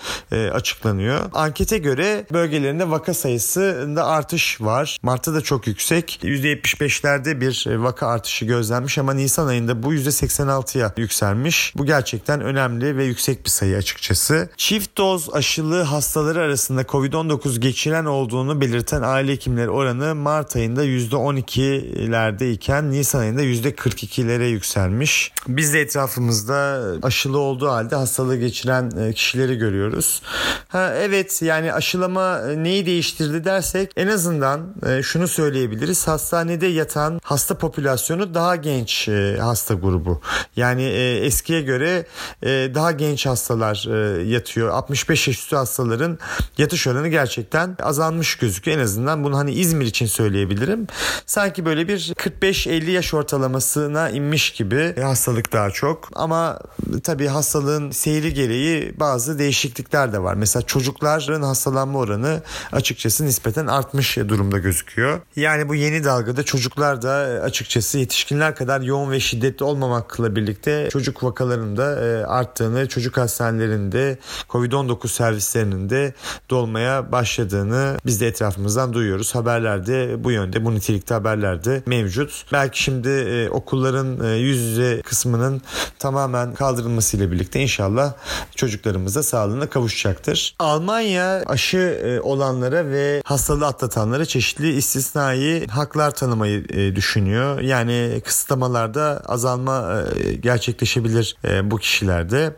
açıklanıyor. 0.54 1.20
Ankete 1.34 1.78
göre 1.78 2.26
bölgelerinde 2.34 2.90
vaka 2.90 3.14
sayısında 3.14 4.06
artış 4.06 4.62
var. 4.62 4.98
Mart'ta 5.04 5.34
da 5.34 5.42
çok 5.42 5.68
yüksek. 5.68 6.20
%75'lerde 6.24 7.42
bir 7.42 7.66
vaka 7.76 8.08
artışı 8.08 8.46
gözlenmiş 8.46 9.03
ama 9.04 9.14
Nisan 9.14 9.48
ayında 9.48 9.84
bu 9.84 9.94
%86'ya 9.94 10.94
yükselmiş. 10.98 11.74
Bu 11.78 11.86
gerçekten 11.86 12.42
önemli 12.42 12.98
ve 12.98 13.04
yüksek 13.04 13.46
bir 13.46 13.50
sayı 13.50 13.78
açıkçası. 13.78 14.50
Çift 14.58 14.98
doz 14.98 15.34
aşılı 15.34 15.82
hastaları 15.82 16.40
arasında 16.40 16.82
Covid-19 16.82 17.60
geçiren 17.60 18.06
olduğunu 18.06 18.62
belirten 18.62 19.02
aile 19.02 19.32
hekimleri 19.32 19.70
oranı 19.70 20.16
Mart 20.16 20.56
ayında 20.56 20.86
%12'lerde 20.86 22.52
iken 22.52 22.92
Nisan 22.92 23.20
ayında 23.20 23.44
%42'lere 23.44 24.48
yükselmiş. 24.48 25.32
Biz 25.48 25.74
de 25.74 25.82
etrafımızda 25.82 26.84
aşılı 27.04 27.40
olduğu 27.40 27.70
halde 27.70 27.96
hastalığı 27.96 28.38
geçiren 28.38 28.92
e, 29.00 29.14
kişileri 29.14 29.58
görüyoruz. 29.58 30.22
Ha, 30.68 30.94
evet 30.98 31.42
yani 31.42 31.74
aşılama 31.74 32.40
e, 32.40 32.64
neyi 32.64 32.86
değiştirdi 32.86 33.46
dersek 33.46 33.92
en 33.96 34.08
azından 34.08 34.74
e, 34.88 35.04
şunu 35.04 35.28
söyleyebiliriz. 35.28 36.08
Hastanede 36.08 36.68
yatan 36.68 37.20
hasta 37.24 37.58
popülasyonu 37.58 38.34
daha 38.34 38.56
genç 38.56 38.93
e, 39.10 39.38
hasta 39.42 39.74
grubu. 39.74 40.22
Yani 40.56 40.84
e, 40.84 41.18
eskiye 41.18 41.62
göre 41.62 42.06
e, 42.44 42.50
daha 42.50 42.92
genç 42.92 43.26
hastalar 43.26 43.88
yatıyor. 44.24 44.70
65 44.70 45.28
yaş 45.28 45.38
üstü 45.38 45.56
hastaların 45.56 46.20
yatış 46.58 46.88
oranı 46.88 47.08
gerçekten 47.08 47.78
azalmış 47.84 48.36
gözüküyor. 48.36 48.78
En 48.78 48.84
azından 48.84 49.24
bunu 49.24 49.38
hani 49.38 49.52
İzmir 49.52 49.86
için 49.86 50.06
söyleyebilirim. 50.06 50.88
Sanki 51.26 51.66
böyle 51.66 51.88
bir 51.88 52.00
45-50 52.00 52.92
yaş 52.92 53.14
ortalamasına 53.14 54.10
inmiş 54.10 54.52
gibi 54.52 55.02
hastalık 55.02 55.54
daha 55.54 55.70
çok. 55.72 56.10
Ama 56.16 56.60
tabii 57.04 57.28
hastalığın 57.28 57.92
seyri 57.92 58.34
gereği 58.34 59.00
bazı 59.00 59.40
değişiklikler 59.40 60.14
de 60.14 60.24
var. 60.24 60.34
Mesela 60.34 60.64
çocukların 60.66 61.42
hastalanma 61.42 62.00
oranı 62.00 62.42
açıkçası 62.72 63.26
nispeten 63.26 63.68
artmış 63.68 64.18
durumda 64.18 64.58
gözüküyor. 64.58 65.22
Yani 65.36 65.70
bu 65.70 65.76
yeni 65.76 66.04
dalgada 66.04 66.44
çocuklar 66.44 67.02
da 67.02 67.12
açıkçası 67.44 67.98
yetişkinler 67.98 68.56
kadar 68.56 68.73
yoğun 68.82 69.12
ve 69.12 69.20
şiddetli 69.20 69.64
olmamakla 69.64 70.36
birlikte 70.36 70.90
çocuk 70.92 71.24
vakalarında 71.24 72.02
e, 72.02 72.26
arttığını, 72.26 72.88
çocuk 72.88 73.18
hastanelerinde 73.18 74.18
Covid-19 74.50 75.08
servislerinin 75.08 75.90
de 75.90 76.14
dolmaya 76.50 77.12
başladığını 77.12 77.98
biz 78.06 78.22
de 78.22 78.28
etrafımızdan 78.28 78.94
duyuyoruz. 78.94 79.36
Haberlerde 79.36 80.24
bu 80.24 80.32
yönde, 80.32 80.66
bu 80.66 80.76
nitelikte 80.76 81.14
haberlerde 81.14 81.84
mevcut. 81.86 82.46
Belki 82.52 82.84
şimdi 82.84 83.10
e, 83.10 83.50
okulların 83.50 84.26
e, 84.26 84.38
yüz 84.38 84.60
yüze 84.60 85.02
kısmının 85.02 85.62
tamamen 86.00 86.54
kaldırılmasıyla 86.54 87.32
birlikte 87.32 87.60
inşallah 87.60 88.14
çocuklarımız 88.56 89.16
da 89.16 89.24
sağlığına 89.24 89.70
kavuşacaktır. 89.70 90.56
Almanya 90.60 91.44
aşı 91.46 92.20
olanlara 92.24 92.86
ve 92.90 93.22
hastalığı 93.26 93.66
atlatanlara 93.66 94.26
çeşitli 94.26 94.74
istisnai 94.74 95.68
haklar 95.68 96.16
tanımayı 96.16 96.68
düşünüyor. 96.96 97.60
Yani 97.60 98.22
kısıtlamalar 98.26 98.63
vakalarda 98.64 99.22
azalma 99.26 100.04
e, 100.16 100.34
gerçekleşebilir 100.34 101.36
e, 101.46 101.72
bu 101.72 101.78
kişilerde. 101.78 102.54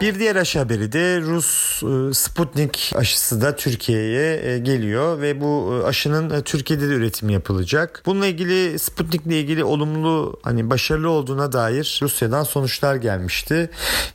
Bir 0.00 0.18
diğer 0.18 0.36
aşı 0.36 0.58
haberi 0.58 0.92
de 0.92 1.20
Rus 1.20 1.82
e, 1.82 2.14
Sputnik 2.14 2.92
aşısı 2.96 3.40
da 3.40 3.56
Türkiye'ye 3.56 4.40
e, 4.44 4.58
geliyor 4.58 5.20
ve 5.20 5.40
bu 5.40 5.80
e, 5.82 5.86
aşının 5.86 6.42
Türkiye'de 6.42 6.88
de 6.88 6.92
üretimi 6.92 7.32
yapılacak. 7.32 8.02
Bununla 8.06 8.26
ilgili 8.26 8.78
Sputnik'le 8.78 9.26
ilgili 9.26 9.64
olumlu 9.64 10.40
hani 10.42 10.70
başarılı 10.70 11.10
olduğuna 11.10 11.52
dair 11.52 11.98
Rusya'dan 12.02 12.42
sonuçlar 12.42 12.96
gelmişti. 12.96 13.70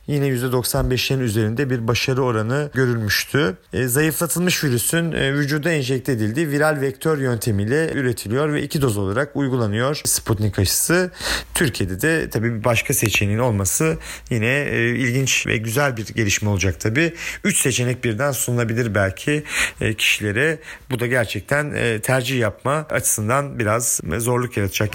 Yine 0.06 0.28
%95'lerin 0.28 1.20
üzerinde 1.20 1.70
bir 1.70 1.88
başarı 1.88 2.22
oranı 2.22 2.70
görülmüştü. 2.74 3.56
Zayıflatılmış 3.84 4.64
virüsün 4.64 5.12
vücuda 5.12 5.70
enjekte 5.70 6.12
edildiği 6.12 6.50
viral 6.50 6.80
vektör 6.80 7.18
yöntemiyle 7.18 7.92
üretiliyor 7.92 8.52
ve 8.52 8.62
iki 8.62 8.82
doz 8.82 8.96
olarak 8.96 9.36
uygulanıyor 9.36 10.00
Sputnik 10.04 10.58
aşısı. 10.58 11.10
Türkiye'de 11.54 12.00
de 12.00 12.30
tabii 12.30 12.64
başka 12.64 12.94
seçeneğin 12.94 13.38
olması 13.38 13.98
yine 14.30 14.66
ilginç 14.96 15.46
ve 15.46 15.56
güzel 15.56 15.73
güzel 15.74 15.96
bir 15.96 16.06
gelişme 16.06 16.48
olacak 16.48 16.80
tabii. 16.80 17.14
Üç 17.44 17.60
seçenek 17.60 18.04
birden 18.04 18.32
sunulabilir 18.32 18.94
belki 18.94 19.44
e, 19.80 19.94
kişilere. 19.94 20.58
Bu 20.90 21.00
da 21.00 21.06
gerçekten 21.06 21.72
e, 21.74 22.00
tercih 22.00 22.38
yapma 22.38 22.86
açısından 22.90 23.58
biraz 23.58 24.00
zorluk 24.18 24.56
yaratacak. 24.56 24.90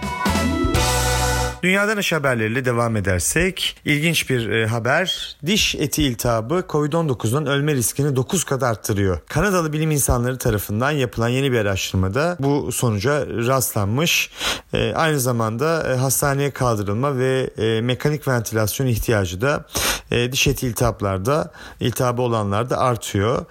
Dünyadan 1.63 1.97
iş 1.97 2.11
haberleriyle 2.11 2.65
devam 2.65 2.95
edersek 2.95 3.77
ilginç 3.85 4.29
bir 4.29 4.49
e, 4.49 4.67
haber. 4.67 5.37
Diş 5.45 5.75
eti 5.75 6.03
iltihabı 6.03 6.63
COVID-19'dan 6.69 7.45
ölme 7.45 7.75
riskini 7.75 8.15
9 8.15 8.43
kat 8.43 8.63
arttırıyor. 8.63 9.19
Kanadalı 9.27 9.73
bilim 9.73 9.91
insanları 9.91 10.37
tarafından 10.37 10.91
yapılan 10.91 11.29
yeni 11.29 11.51
bir 11.51 11.57
araştırmada 11.57 12.37
bu 12.39 12.71
sonuca 12.71 13.27
rastlanmış. 13.27 14.31
E, 14.73 14.93
aynı 14.93 15.19
zamanda 15.19 15.93
e, 15.93 15.95
hastaneye 15.95 16.51
kaldırılma 16.51 17.17
ve 17.17 17.49
e, 17.57 17.81
mekanik 17.81 18.27
ventilasyon 18.27 18.87
ihtiyacı 18.87 19.41
da 19.41 19.65
e, 20.11 20.31
diş 20.31 20.47
eti 20.47 20.67
iltihaplarda 20.67 21.51
iltihabı 21.79 22.21
olanlarda 22.21 22.77
artıyor. 22.77 23.45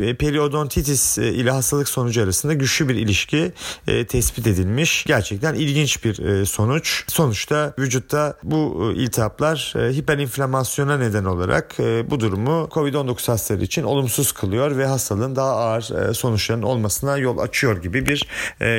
E, 0.00 0.14
periodontitis 0.14 1.18
e, 1.18 1.32
ile 1.32 1.50
hastalık 1.50 1.88
sonucu 1.88 2.22
arasında 2.22 2.54
güçlü 2.54 2.88
bir 2.88 2.94
ilişki 2.94 3.52
e, 3.86 4.06
tespit 4.06 4.46
edilmiş. 4.46 5.04
Gerçekten 5.04 5.54
ilginç 5.54 6.04
bir 6.04 6.44
sonuç. 6.44 7.04
Sonuçta 7.06 7.74
vücutta 7.78 8.36
bu 8.42 8.92
iltihaplar 8.96 9.74
hiperinflamasyona 9.76 10.98
neden 10.98 11.24
olarak 11.24 11.74
bu 12.10 12.20
durumu 12.20 12.68
COVID-19 12.70 13.26
hastaları 13.26 13.64
için 13.64 13.82
olumsuz 13.82 14.32
kılıyor 14.32 14.76
ve 14.76 14.86
hastalığın 14.86 15.36
daha 15.36 15.50
ağır 15.50 16.14
sonuçların 16.14 16.62
olmasına 16.62 17.18
yol 17.18 17.38
açıyor 17.38 17.82
gibi 17.82 18.06
bir 18.06 18.28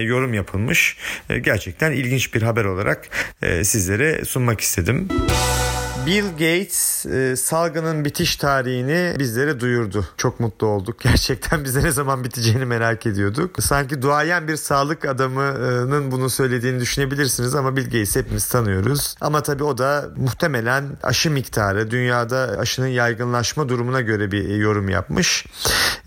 yorum 0.01 0.33
yapılmış. 0.33 0.97
Gerçekten 1.41 1.91
ilginç 1.91 2.33
bir 2.33 2.41
haber 2.41 2.65
olarak 2.65 3.07
sizlere 3.63 4.25
sunmak 4.25 4.61
istedim. 4.61 5.07
Bill 6.05 6.25
Gates 6.31 7.05
e, 7.05 7.35
salgının 7.35 8.05
bitiş 8.05 8.35
tarihini 8.35 9.15
bizlere 9.19 9.59
duyurdu. 9.59 10.05
Çok 10.17 10.39
mutlu 10.39 10.67
olduk. 10.67 10.99
Gerçekten 11.03 11.63
bize 11.63 11.83
ne 11.83 11.91
zaman 11.91 12.23
biteceğini 12.23 12.65
merak 12.65 13.05
ediyorduk. 13.05 13.63
Sanki 13.63 14.01
duayen 14.01 14.47
bir 14.47 14.55
sağlık 14.55 15.05
adamının 15.05 16.11
bunu 16.11 16.29
söylediğini 16.29 16.79
düşünebilirsiniz 16.79 17.55
ama 17.55 17.75
Bill 17.75 17.83
Gates'i 17.83 18.19
hepimiz 18.19 18.47
tanıyoruz. 18.47 19.15
Ama 19.21 19.43
tabii 19.43 19.63
o 19.63 19.77
da 19.77 20.09
muhtemelen 20.15 20.85
aşı 21.03 21.31
miktarı, 21.31 21.91
dünyada 21.91 22.55
aşının 22.59 22.87
yaygınlaşma 22.87 23.69
durumuna 23.69 24.01
göre 24.01 24.31
bir 24.31 24.49
yorum 24.49 24.89
yapmış. 24.89 25.45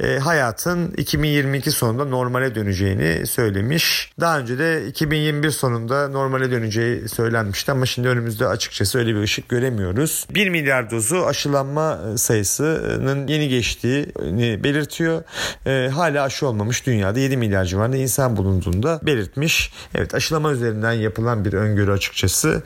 E, 0.01 0.19
hayatın 0.19 0.91
2022 0.97 1.71
sonunda 1.71 2.05
normale 2.05 2.55
döneceğini 2.55 3.27
söylemiş. 3.27 4.13
Daha 4.21 4.39
önce 4.39 4.59
de 4.59 4.87
2021 4.87 5.51
sonunda 5.51 6.09
normale 6.09 6.51
döneceği 6.51 7.09
söylenmişti 7.09 7.73
ama 7.73 7.87
şimdi 7.87 8.09
önümüzde 8.09 8.47
açıkçası 8.47 8.99
öyle 8.99 9.15
bir 9.15 9.23
ışık 9.23 9.49
göremiyoruz 9.49 9.88
görüyoruz. 9.91 10.27
1 10.31 10.49
milyar 10.49 10.91
dozu 10.91 11.25
aşılanma 11.27 12.01
e, 12.15 12.19
sayısının 12.19 13.27
yeni 13.27 13.49
geçtiğini 13.49 14.65
belirtiyor. 14.65 15.23
E, 15.67 15.89
hala 15.89 16.23
aşı 16.23 16.47
olmamış 16.47 16.87
dünyada 16.87 17.21
7 17.21 17.37
milyar 17.37 17.65
civarında 17.65 17.97
insan 17.97 18.37
bulunduğunda 18.37 19.01
belirtmiş. 19.03 19.73
Evet 19.95 20.15
aşılama 20.15 20.53
üzerinden 20.53 20.93
yapılan 20.93 21.45
bir 21.45 21.53
öngörü 21.53 21.93
açıkçası. 21.93 22.63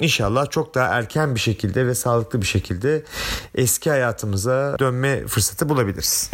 İnşallah 0.00 0.50
çok 0.50 0.74
daha 0.74 0.86
erken 0.86 1.34
bir 1.34 1.40
şekilde 1.40 1.86
ve 1.86 1.94
sağlıklı 1.94 2.40
bir 2.40 2.46
şekilde 2.46 3.02
eski 3.54 3.90
hayatımıza 3.90 4.76
dönme 4.78 5.26
fırsatı 5.26 5.68
bulabiliriz. 5.68 6.30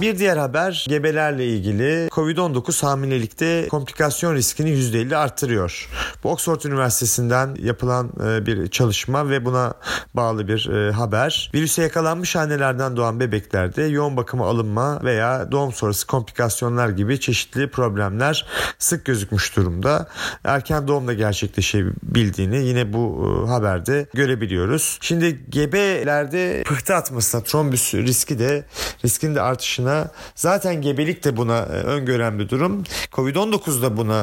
Bir 0.00 0.18
diğer 0.18 0.36
haber 0.36 0.86
gebelerle 0.88 1.46
ilgili 1.46 2.08
Covid-19 2.08 2.86
hamilelikte 2.86 3.68
komplikasyon 3.68 4.34
riskini 4.34 4.70
%50 4.70 5.16
arttırıyor. 5.16 5.88
Bu 6.24 6.30
Oxford 6.30 6.62
Üniversitesi'nden 6.62 7.56
yapılan 7.62 8.10
e, 8.26 8.46
bir 8.46 8.68
çalışma 8.68 9.30
ve 9.30 9.44
buna 9.44 9.74
bağlı 10.14 10.48
bir 10.48 10.68
e, 10.68 10.92
haber. 10.92 11.50
Virüse 11.54 11.82
yakalanmış 11.82 12.36
annelerden 12.36 12.96
doğan 12.96 13.20
bebeklerde 13.20 13.82
yoğun 13.82 14.16
bakıma 14.16 14.46
alınma 14.46 15.00
veya 15.04 15.52
doğum 15.52 15.72
sonrası 15.72 16.06
komplikasyonlar 16.06 16.88
gibi 16.88 17.20
çeşitli 17.20 17.70
problemler 17.70 18.46
sık 18.78 19.04
gözükmüş 19.04 19.56
durumda. 19.56 20.08
Erken 20.44 20.88
doğumda 20.88 21.12
gerçekleşebildiğini 21.12 22.66
yine 22.66 22.92
bu 22.92 23.26
e, 23.46 23.50
haberde 23.50 24.06
görebiliyoruz. 24.14 24.98
Şimdi 25.00 25.40
gebelerde 25.50 26.62
pıhtı 26.66 26.94
atmasına 26.94 27.42
trombüs 27.42 27.94
riski 27.94 28.38
de 28.38 28.64
riskin 29.04 29.34
de 29.34 29.40
artışına 29.40 29.89
zaten 30.34 30.82
gebelik 30.82 31.24
de 31.24 31.36
buna 31.36 31.62
öngören 31.64 32.38
bir 32.38 32.48
durum. 32.48 32.84
Covid-19 33.12 33.82
da 33.82 33.96
buna 33.96 34.22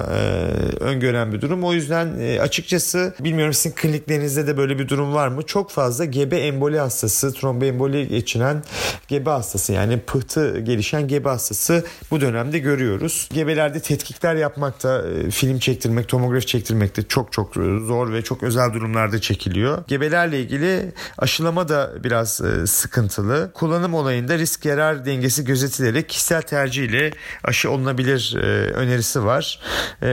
öngören 0.80 1.34
bir 1.34 1.42
durum. 1.42 1.64
O 1.64 1.74
yüzden 1.74 2.38
açıkçası 2.40 3.14
bilmiyorum 3.20 3.54
sizin 3.54 3.76
kliniklerinizde 3.76 4.48
de 4.48 4.58
böyle 4.58 4.80
bir 4.80 4.90
durum 4.90 5.14
var 5.14 5.28
mı? 5.28 5.44
Çok 5.44 5.72
fazla 5.72 6.06
gebe 6.06 6.38
emboli 6.38 6.80
hastası, 6.80 7.34
tromboemboli 7.34 8.08
geçiren 8.08 8.64
gebe 9.08 9.30
hastası 9.30 9.74
yani 9.74 10.00
pıhtı 10.00 10.60
gelişen 10.60 11.08
gebe 11.08 11.30
hastası 11.30 11.84
bu 12.12 12.22
dönemde 12.22 12.60
görüyoruz. 12.60 13.30
Gebelerde 13.34 13.80
tetkikler 13.80 14.36
yapmakta, 14.36 15.04
e, 15.08 15.32
film 15.32 15.60
çektirmek, 15.60 16.08
tomografi 16.08 16.46
çektirmek 16.46 16.98
de 16.98 17.04
çok 17.04 17.32
çok 17.32 17.54
zor 17.88 18.14
ve 18.14 18.22
çok 18.22 18.44
özel 18.44 18.74
durumlarda 18.74 19.22
çekiliyor. 19.22 19.84
Gebelerle 19.88 20.40
ilgili 20.42 20.94
aşılama 21.18 21.70
da 21.70 21.92
biraz 22.04 22.42
e, 22.42 22.68
sıkıntılı. 22.68 23.52
Kullanım 23.54 23.94
olayında 23.94 24.38
risk 24.38 24.66
yarar 24.66 25.06
dengesi 25.06 25.44
gözetilerek 25.58 26.10
kişisel 26.10 26.42
tercih 26.42 26.84
ile 26.84 27.12
aşı 27.44 27.72
olunabilir 27.72 28.36
e, 28.38 28.72
önerisi 28.72 29.26
var. 29.26 29.60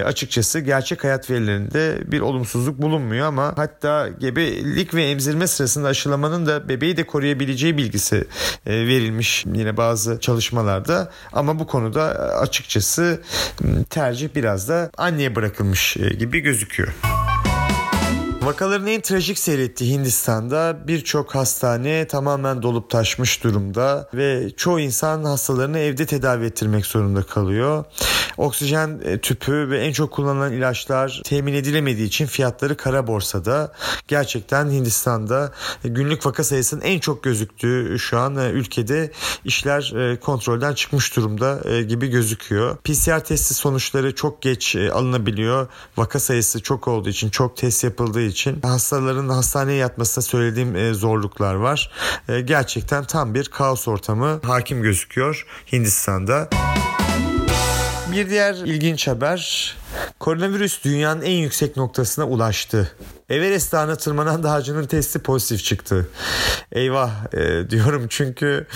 Açıkçası 0.04 0.60
gerçek 0.60 1.04
hayat 1.04 1.30
verilerinde 1.30 1.98
bir 2.12 2.20
olumsuzluk 2.20 2.82
bulunmuyor 2.82 3.26
ama 3.26 3.52
hatta 3.56 4.08
gebelik 4.08 4.94
ve 4.94 5.04
emzirme 5.04 5.46
sırasında 5.46 5.88
aşılamanın 5.88 6.46
da 6.46 6.68
bebeği 6.68 6.96
de 6.96 7.06
koruyabileceği 7.06 7.78
bilgisi 7.78 8.26
verilmiş 8.66 9.44
yine 9.46 9.76
bazı 9.76 10.20
çalışmalarda 10.20 11.10
ama 11.32 11.58
bu 11.58 11.66
konuda 11.66 12.02
açıkçası 12.40 13.22
tercih 13.90 14.28
biraz 14.34 14.68
da 14.68 14.90
anneye 14.96 15.34
bırakılmış 15.34 15.96
e, 15.96 16.08
gibi 16.08 16.40
gözüküyor. 16.40 16.94
Vakaların 18.44 18.86
en 18.86 19.00
trajik 19.00 19.38
seyrettiği 19.38 19.92
Hindistan'da 19.92 20.88
birçok 20.88 21.34
hastane 21.34 22.06
tamamen 22.06 22.62
dolup 22.62 22.90
taşmış 22.90 23.44
durumda 23.44 24.08
ve 24.14 24.50
çoğu 24.56 24.80
insan 24.80 25.24
hastalarını 25.24 25.78
evde 25.78 26.06
tedavi 26.06 26.44
ettirmek 26.44 26.86
zorunda 26.86 27.22
kalıyor. 27.22 27.84
Oksijen 28.36 29.00
e, 29.04 29.18
tüpü 29.18 29.70
ve 29.70 29.80
en 29.80 29.92
çok 29.92 30.12
kullanılan 30.12 30.52
ilaçlar 30.52 31.20
temin 31.24 31.54
edilemediği 31.54 32.06
için 32.06 32.26
fiyatları 32.26 32.76
kara 32.76 33.06
borsada. 33.06 33.72
Gerçekten 34.08 34.70
Hindistan'da 34.70 35.52
günlük 35.84 36.26
vaka 36.26 36.44
sayısının 36.44 36.80
en 36.80 36.98
çok 36.98 37.22
gözüktüğü 37.22 37.98
şu 37.98 38.18
an 38.18 38.36
e, 38.36 38.50
ülkede 38.50 39.10
işler 39.44 39.92
e, 39.96 40.20
kontrolden 40.20 40.74
çıkmış 40.74 41.16
durumda 41.16 41.80
gibi 41.80 42.08
gözüküyor. 42.08 42.76
PCR 42.76 43.24
testi 43.24 43.54
sonuçları 43.54 44.14
çok 44.14 44.42
geç 44.42 44.76
alınabiliyor. 44.76 45.68
Vaka 45.96 46.20
sayısı 46.20 46.62
çok 46.62 46.88
olduğu 46.88 47.08
için, 47.08 47.30
çok 47.30 47.56
test 47.56 47.84
yapıldığı 47.84 48.22
için 48.22 48.33
hastaların 48.62 49.28
hastaneye 49.28 49.78
yatmasına 49.78 50.22
söylediğim 50.22 50.94
zorluklar 50.94 51.54
var. 51.54 51.90
Gerçekten 52.44 53.04
tam 53.04 53.34
bir 53.34 53.44
kaos 53.44 53.88
ortamı 53.88 54.40
hakim 54.42 54.82
gözüküyor 54.82 55.46
Hindistan'da. 55.72 56.48
Bir 58.12 58.30
diğer 58.30 58.54
ilginç 58.54 59.08
haber 59.08 59.74
Koronavirüs 60.20 60.84
dünyanın 60.84 61.22
en 61.22 61.36
yüksek 61.36 61.76
noktasına 61.76 62.24
ulaştı. 62.24 62.96
Everest 63.30 63.72
Dağı'na 63.72 63.96
tırmanan 63.96 64.42
dağcının 64.42 64.86
testi 64.86 65.18
pozitif 65.18 65.64
çıktı. 65.64 66.08
Eyvah 66.72 67.34
e, 67.34 67.70
diyorum 67.70 68.06
çünkü 68.08 68.66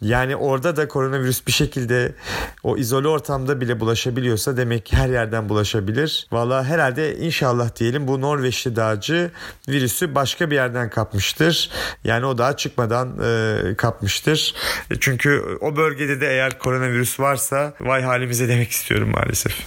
yani 0.00 0.36
orada 0.36 0.76
da 0.76 0.88
koronavirüs 0.88 1.46
bir 1.46 1.52
şekilde 1.52 2.14
o 2.62 2.76
izole 2.76 3.08
ortamda 3.08 3.60
bile 3.60 3.80
bulaşabiliyorsa 3.80 4.56
demek 4.56 4.86
ki 4.86 4.96
her 4.96 5.08
yerden 5.08 5.48
bulaşabilir. 5.48 6.26
Valla 6.32 6.64
herhalde 6.64 7.16
inşallah 7.16 7.76
diyelim 7.76 8.08
bu 8.08 8.20
Norveçli 8.20 8.76
dağcı 8.76 9.30
virüsü 9.68 10.14
başka 10.14 10.50
bir 10.50 10.54
yerden 10.54 10.90
kapmıştır. 10.90 11.70
Yani 12.04 12.26
o 12.26 12.38
dağa 12.38 12.56
çıkmadan 12.56 13.18
e, 13.22 13.74
kapmıştır. 13.74 14.54
Çünkü 15.00 15.58
o 15.60 15.76
bölgede 15.76 16.20
de 16.20 16.28
eğer 16.28 16.58
koronavirüs 16.58 17.20
varsa 17.20 17.74
vay 17.80 18.02
halimize 18.02 18.48
demek 18.48 18.70
istiyorum 18.70 19.10
maalesef. 19.10 19.66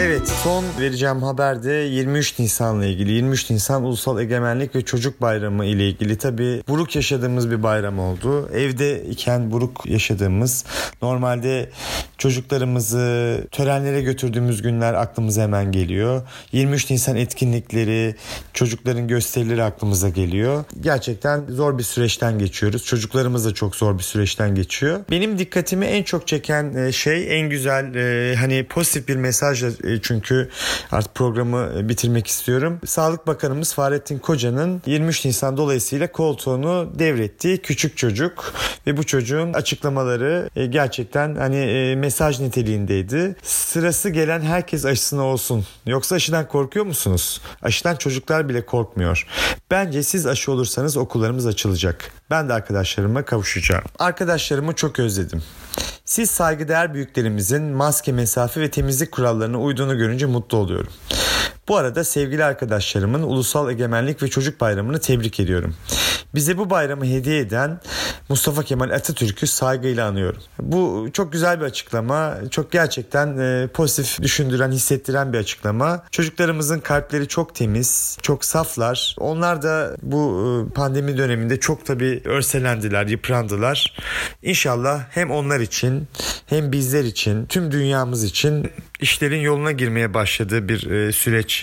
Evet 0.00 0.28
son 0.28 0.64
vereceğim 0.80 1.22
haber 1.22 1.62
de 1.62 1.72
23 1.72 2.38
Nisan'la 2.38 2.86
ilgili. 2.86 3.12
23 3.12 3.50
Nisan 3.50 3.84
Ulusal 3.84 4.20
Egemenlik 4.20 4.74
ve 4.74 4.82
Çocuk 4.82 5.20
Bayramı 5.20 5.64
ile 5.64 5.88
ilgili. 5.88 6.18
Tabi 6.18 6.62
buruk 6.68 6.96
yaşadığımız 6.96 7.50
bir 7.50 7.62
bayram 7.62 7.98
oldu. 7.98 8.48
Evde 8.54 9.04
iken 9.04 9.50
buruk 9.50 9.86
yaşadığımız 9.86 10.64
normalde 11.02 11.70
çocuklarımızı 12.18 13.40
törenlere 13.50 14.00
götürdüğümüz 14.00 14.62
günler 14.62 14.94
aklımıza 14.94 15.42
hemen 15.42 15.72
geliyor. 15.72 16.22
23 16.52 16.90
Nisan 16.90 17.16
etkinlikleri, 17.16 18.14
çocukların 18.54 19.08
gösterileri 19.08 19.62
aklımıza 19.62 20.08
geliyor. 20.08 20.64
Gerçekten 20.80 21.44
zor 21.48 21.78
bir 21.78 21.82
süreçten 21.82 22.38
geçiyoruz. 22.38 22.84
Çocuklarımız 22.84 23.44
da 23.44 23.54
çok 23.54 23.76
zor 23.76 23.98
bir 23.98 24.02
süreçten 24.02 24.54
geçiyor. 24.54 25.00
Benim 25.10 25.38
dikkatimi 25.38 25.86
en 25.86 26.02
çok 26.02 26.26
çeken 26.26 26.74
e, 26.74 26.92
şey 26.92 27.40
en 27.40 27.50
güzel 27.50 27.94
e, 27.94 28.36
hani 28.36 28.64
pozitif 28.64 29.08
bir 29.08 29.16
mesajla 29.16 29.68
çünkü 30.02 30.48
artık 30.92 31.14
programı 31.14 31.72
e, 31.78 31.88
bitirmek 31.88 32.26
istiyorum. 32.26 32.80
Sağlık 32.86 33.26
Bakanımız 33.26 33.74
Fahrettin 33.74 34.18
Koca'nın 34.18 34.82
23 34.86 35.24
Nisan 35.24 35.56
dolayısıyla 35.56 36.12
koltuğunu 36.12 36.90
devrettiği 36.98 37.58
küçük 37.58 37.96
çocuk 37.96 38.52
ve 38.86 38.96
bu 38.96 39.04
çocuğun 39.04 39.52
açıklamaları 39.52 40.50
e, 40.56 40.66
gerçekten 40.66 41.34
hani 41.36 41.94
mesaj 41.98 42.40
niteliğindeydi. 42.40 43.36
Sırası 43.42 44.10
gelen 44.10 44.40
herkes 44.40 44.84
aşısına 44.84 45.22
olsun. 45.22 45.66
Yoksa 45.86 46.14
aşıdan 46.14 46.48
korkuyor 46.48 46.86
musunuz? 46.86 47.40
Aşıdan 47.62 47.96
çocuklar 47.96 48.48
bile 48.48 48.66
korkmuyor. 48.66 49.26
Bence 49.70 50.02
siz 50.02 50.26
aşı 50.26 50.52
olursanız 50.52 50.96
okullarımız 50.96 51.46
açılacak. 51.46 52.12
Ben 52.30 52.48
de 52.48 52.52
arkadaşlarıma 52.52 53.24
kavuşacağım. 53.24 53.84
Arkadaşlarımı 53.98 54.74
çok 54.74 54.98
özledim. 54.98 55.42
Siz 56.08 56.30
saygıdeğer 56.30 56.94
büyüklerimizin 56.94 57.62
maske, 57.62 58.12
mesafe 58.12 58.60
ve 58.60 58.70
temizlik 58.70 59.12
kurallarına 59.12 59.60
uyduğunu 59.60 59.98
görünce 59.98 60.26
mutlu 60.26 60.58
oluyorum. 60.58 60.92
Bu 61.68 61.76
arada 61.76 62.04
sevgili 62.04 62.44
arkadaşlarımın 62.44 63.22
Ulusal 63.22 63.70
Egemenlik 63.70 64.22
ve 64.22 64.28
Çocuk 64.28 64.60
Bayramı'nı 64.60 65.00
tebrik 65.00 65.40
ediyorum. 65.40 65.74
Bize 66.34 66.58
bu 66.58 66.70
bayramı 66.70 67.04
hediye 67.04 67.38
eden 67.38 67.80
Mustafa 68.28 68.62
Kemal 68.62 68.90
Atatürk'ü 68.90 69.46
saygıyla 69.46 70.08
anıyorum. 70.08 70.42
Bu 70.60 71.08
çok 71.12 71.32
güzel 71.32 71.60
bir 71.60 71.64
açıklama. 71.64 72.34
Çok 72.50 72.72
gerçekten 72.72 73.38
e, 73.38 73.68
pozitif 73.68 74.22
düşündüren, 74.22 74.70
hissettiren 74.70 75.32
bir 75.32 75.38
açıklama. 75.38 76.04
Çocuklarımızın 76.10 76.80
kalpleri 76.80 77.28
çok 77.28 77.54
temiz, 77.54 78.18
çok 78.22 78.44
saflar. 78.44 79.16
Onlar 79.18 79.62
da 79.62 79.96
bu 80.02 80.44
e, 80.70 80.74
pandemi 80.74 81.18
döneminde 81.18 81.60
çok 81.60 81.86
tabii 81.86 82.22
örselendiler, 82.24 83.06
yıprandılar. 83.06 83.96
İnşallah 84.42 85.02
hem 85.10 85.30
onlar 85.30 85.60
için 85.60 86.08
hem 86.46 86.72
bizler 86.72 87.04
için, 87.04 87.46
tüm 87.46 87.72
dünyamız 87.72 88.24
için 88.24 88.70
işlerin 89.00 89.40
yoluna 89.40 89.72
girmeye 89.72 90.14
başladığı 90.14 90.68
bir 90.68 90.90
e, 90.90 91.12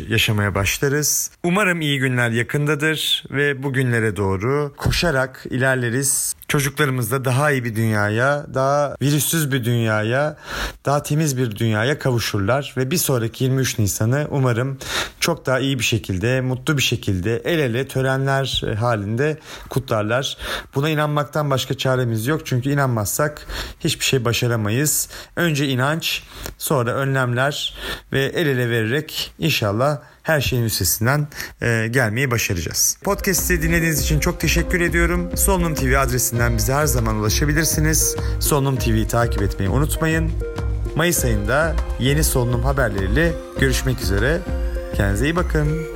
yaşamaya 0.08 0.56
başlarız. 0.56 1.32
Umarım 1.44 1.82
iyi 1.82 2.00
günler 2.00 2.30
yakındadır 2.30 3.24
ve 3.32 3.64
bu 3.64 3.74
günlere 3.74 4.16
doğru 4.16 4.74
koşarak 4.78 5.46
ilerleriz. 5.50 6.36
Çocuklarımız 6.56 7.12
daha 7.12 7.52
iyi 7.52 7.64
bir 7.64 7.76
dünyaya, 7.76 8.46
daha 8.54 8.96
virüssüz 9.02 9.52
bir 9.52 9.64
dünyaya, 9.64 10.38
daha 10.86 11.04
temiz 11.04 11.38
bir 11.38 11.56
dünyaya 11.56 12.00
kavuşurlar 12.00 12.74
ve 12.78 12.92
bir 12.92 12.98
sonraki 12.98 13.44
23 13.44 13.80
Nisan'ı 13.80 14.28
umarım 14.30 14.78
çok 15.20 15.46
daha 15.46 15.60
iyi 15.60 15.80
bir 15.80 15.84
şekilde, 15.84 16.42
mutlu 16.42 16.78
bir 16.78 16.82
şekilde 16.82 17.38
el 17.38 17.60
ele 17.60 17.88
törenler 17.88 18.64
halinde 18.80 19.38
kutlarlar. 19.70 20.38
Buna 20.76 20.90
inanmaktan 20.90 21.50
başka 21.50 21.74
çaremiz 21.78 22.28
yok 22.28 22.42
çünkü 22.46 22.70
inanmazsak 22.70 23.48
hiçbir 23.80 24.06
şey 24.06 24.26
başaramayız. 24.26 25.10
Önce 25.36 25.68
inanç, 25.68 26.24
sonra 26.58 26.92
önlemler 26.92 27.78
ve 28.12 28.26
el 28.26 28.48
ele 28.48 28.70
vererek 28.70 29.34
inşallah 29.40 30.00
her 30.26 30.42
şeyin 30.42 30.64
üstesinden 30.64 31.28
e, 31.62 31.88
gelmeyi 31.88 32.32
başaracağız. 32.32 32.98
Podcast'i 33.04 33.62
dinlediğiniz 33.62 34.02
için 34.02 34.20
çok 34.20 34.40
teşekkür 34.40 34.82
ediyorum. 34.82 35.38
Solunum 35.38 35.76
TV 35.76 36.00
adresinden 36.00 36.58
bize 36.58 36.74
her 36.74 36.86
zaman 36.86 37.16
ulaşabilirsiniz. 37.16 38.16
Solunum 38.40 38.76
TV'yi 38.76 39.08
takip 39.08 39.42
etmeyi 39.42 39.70
unutmayın. 39.70 40.32
Mayıs 40.96 41.26
ayında 41.26 41.76
yeni 42.00 42.24
solunum 42.24 42.64
haberleriyle 42.64 43.34
görüşmek 43.60 44.02
üzere. 44.02 44.42
Kendinize 44.96 45.26
iyi 45.26 45.36
bakın. 45.36 45.95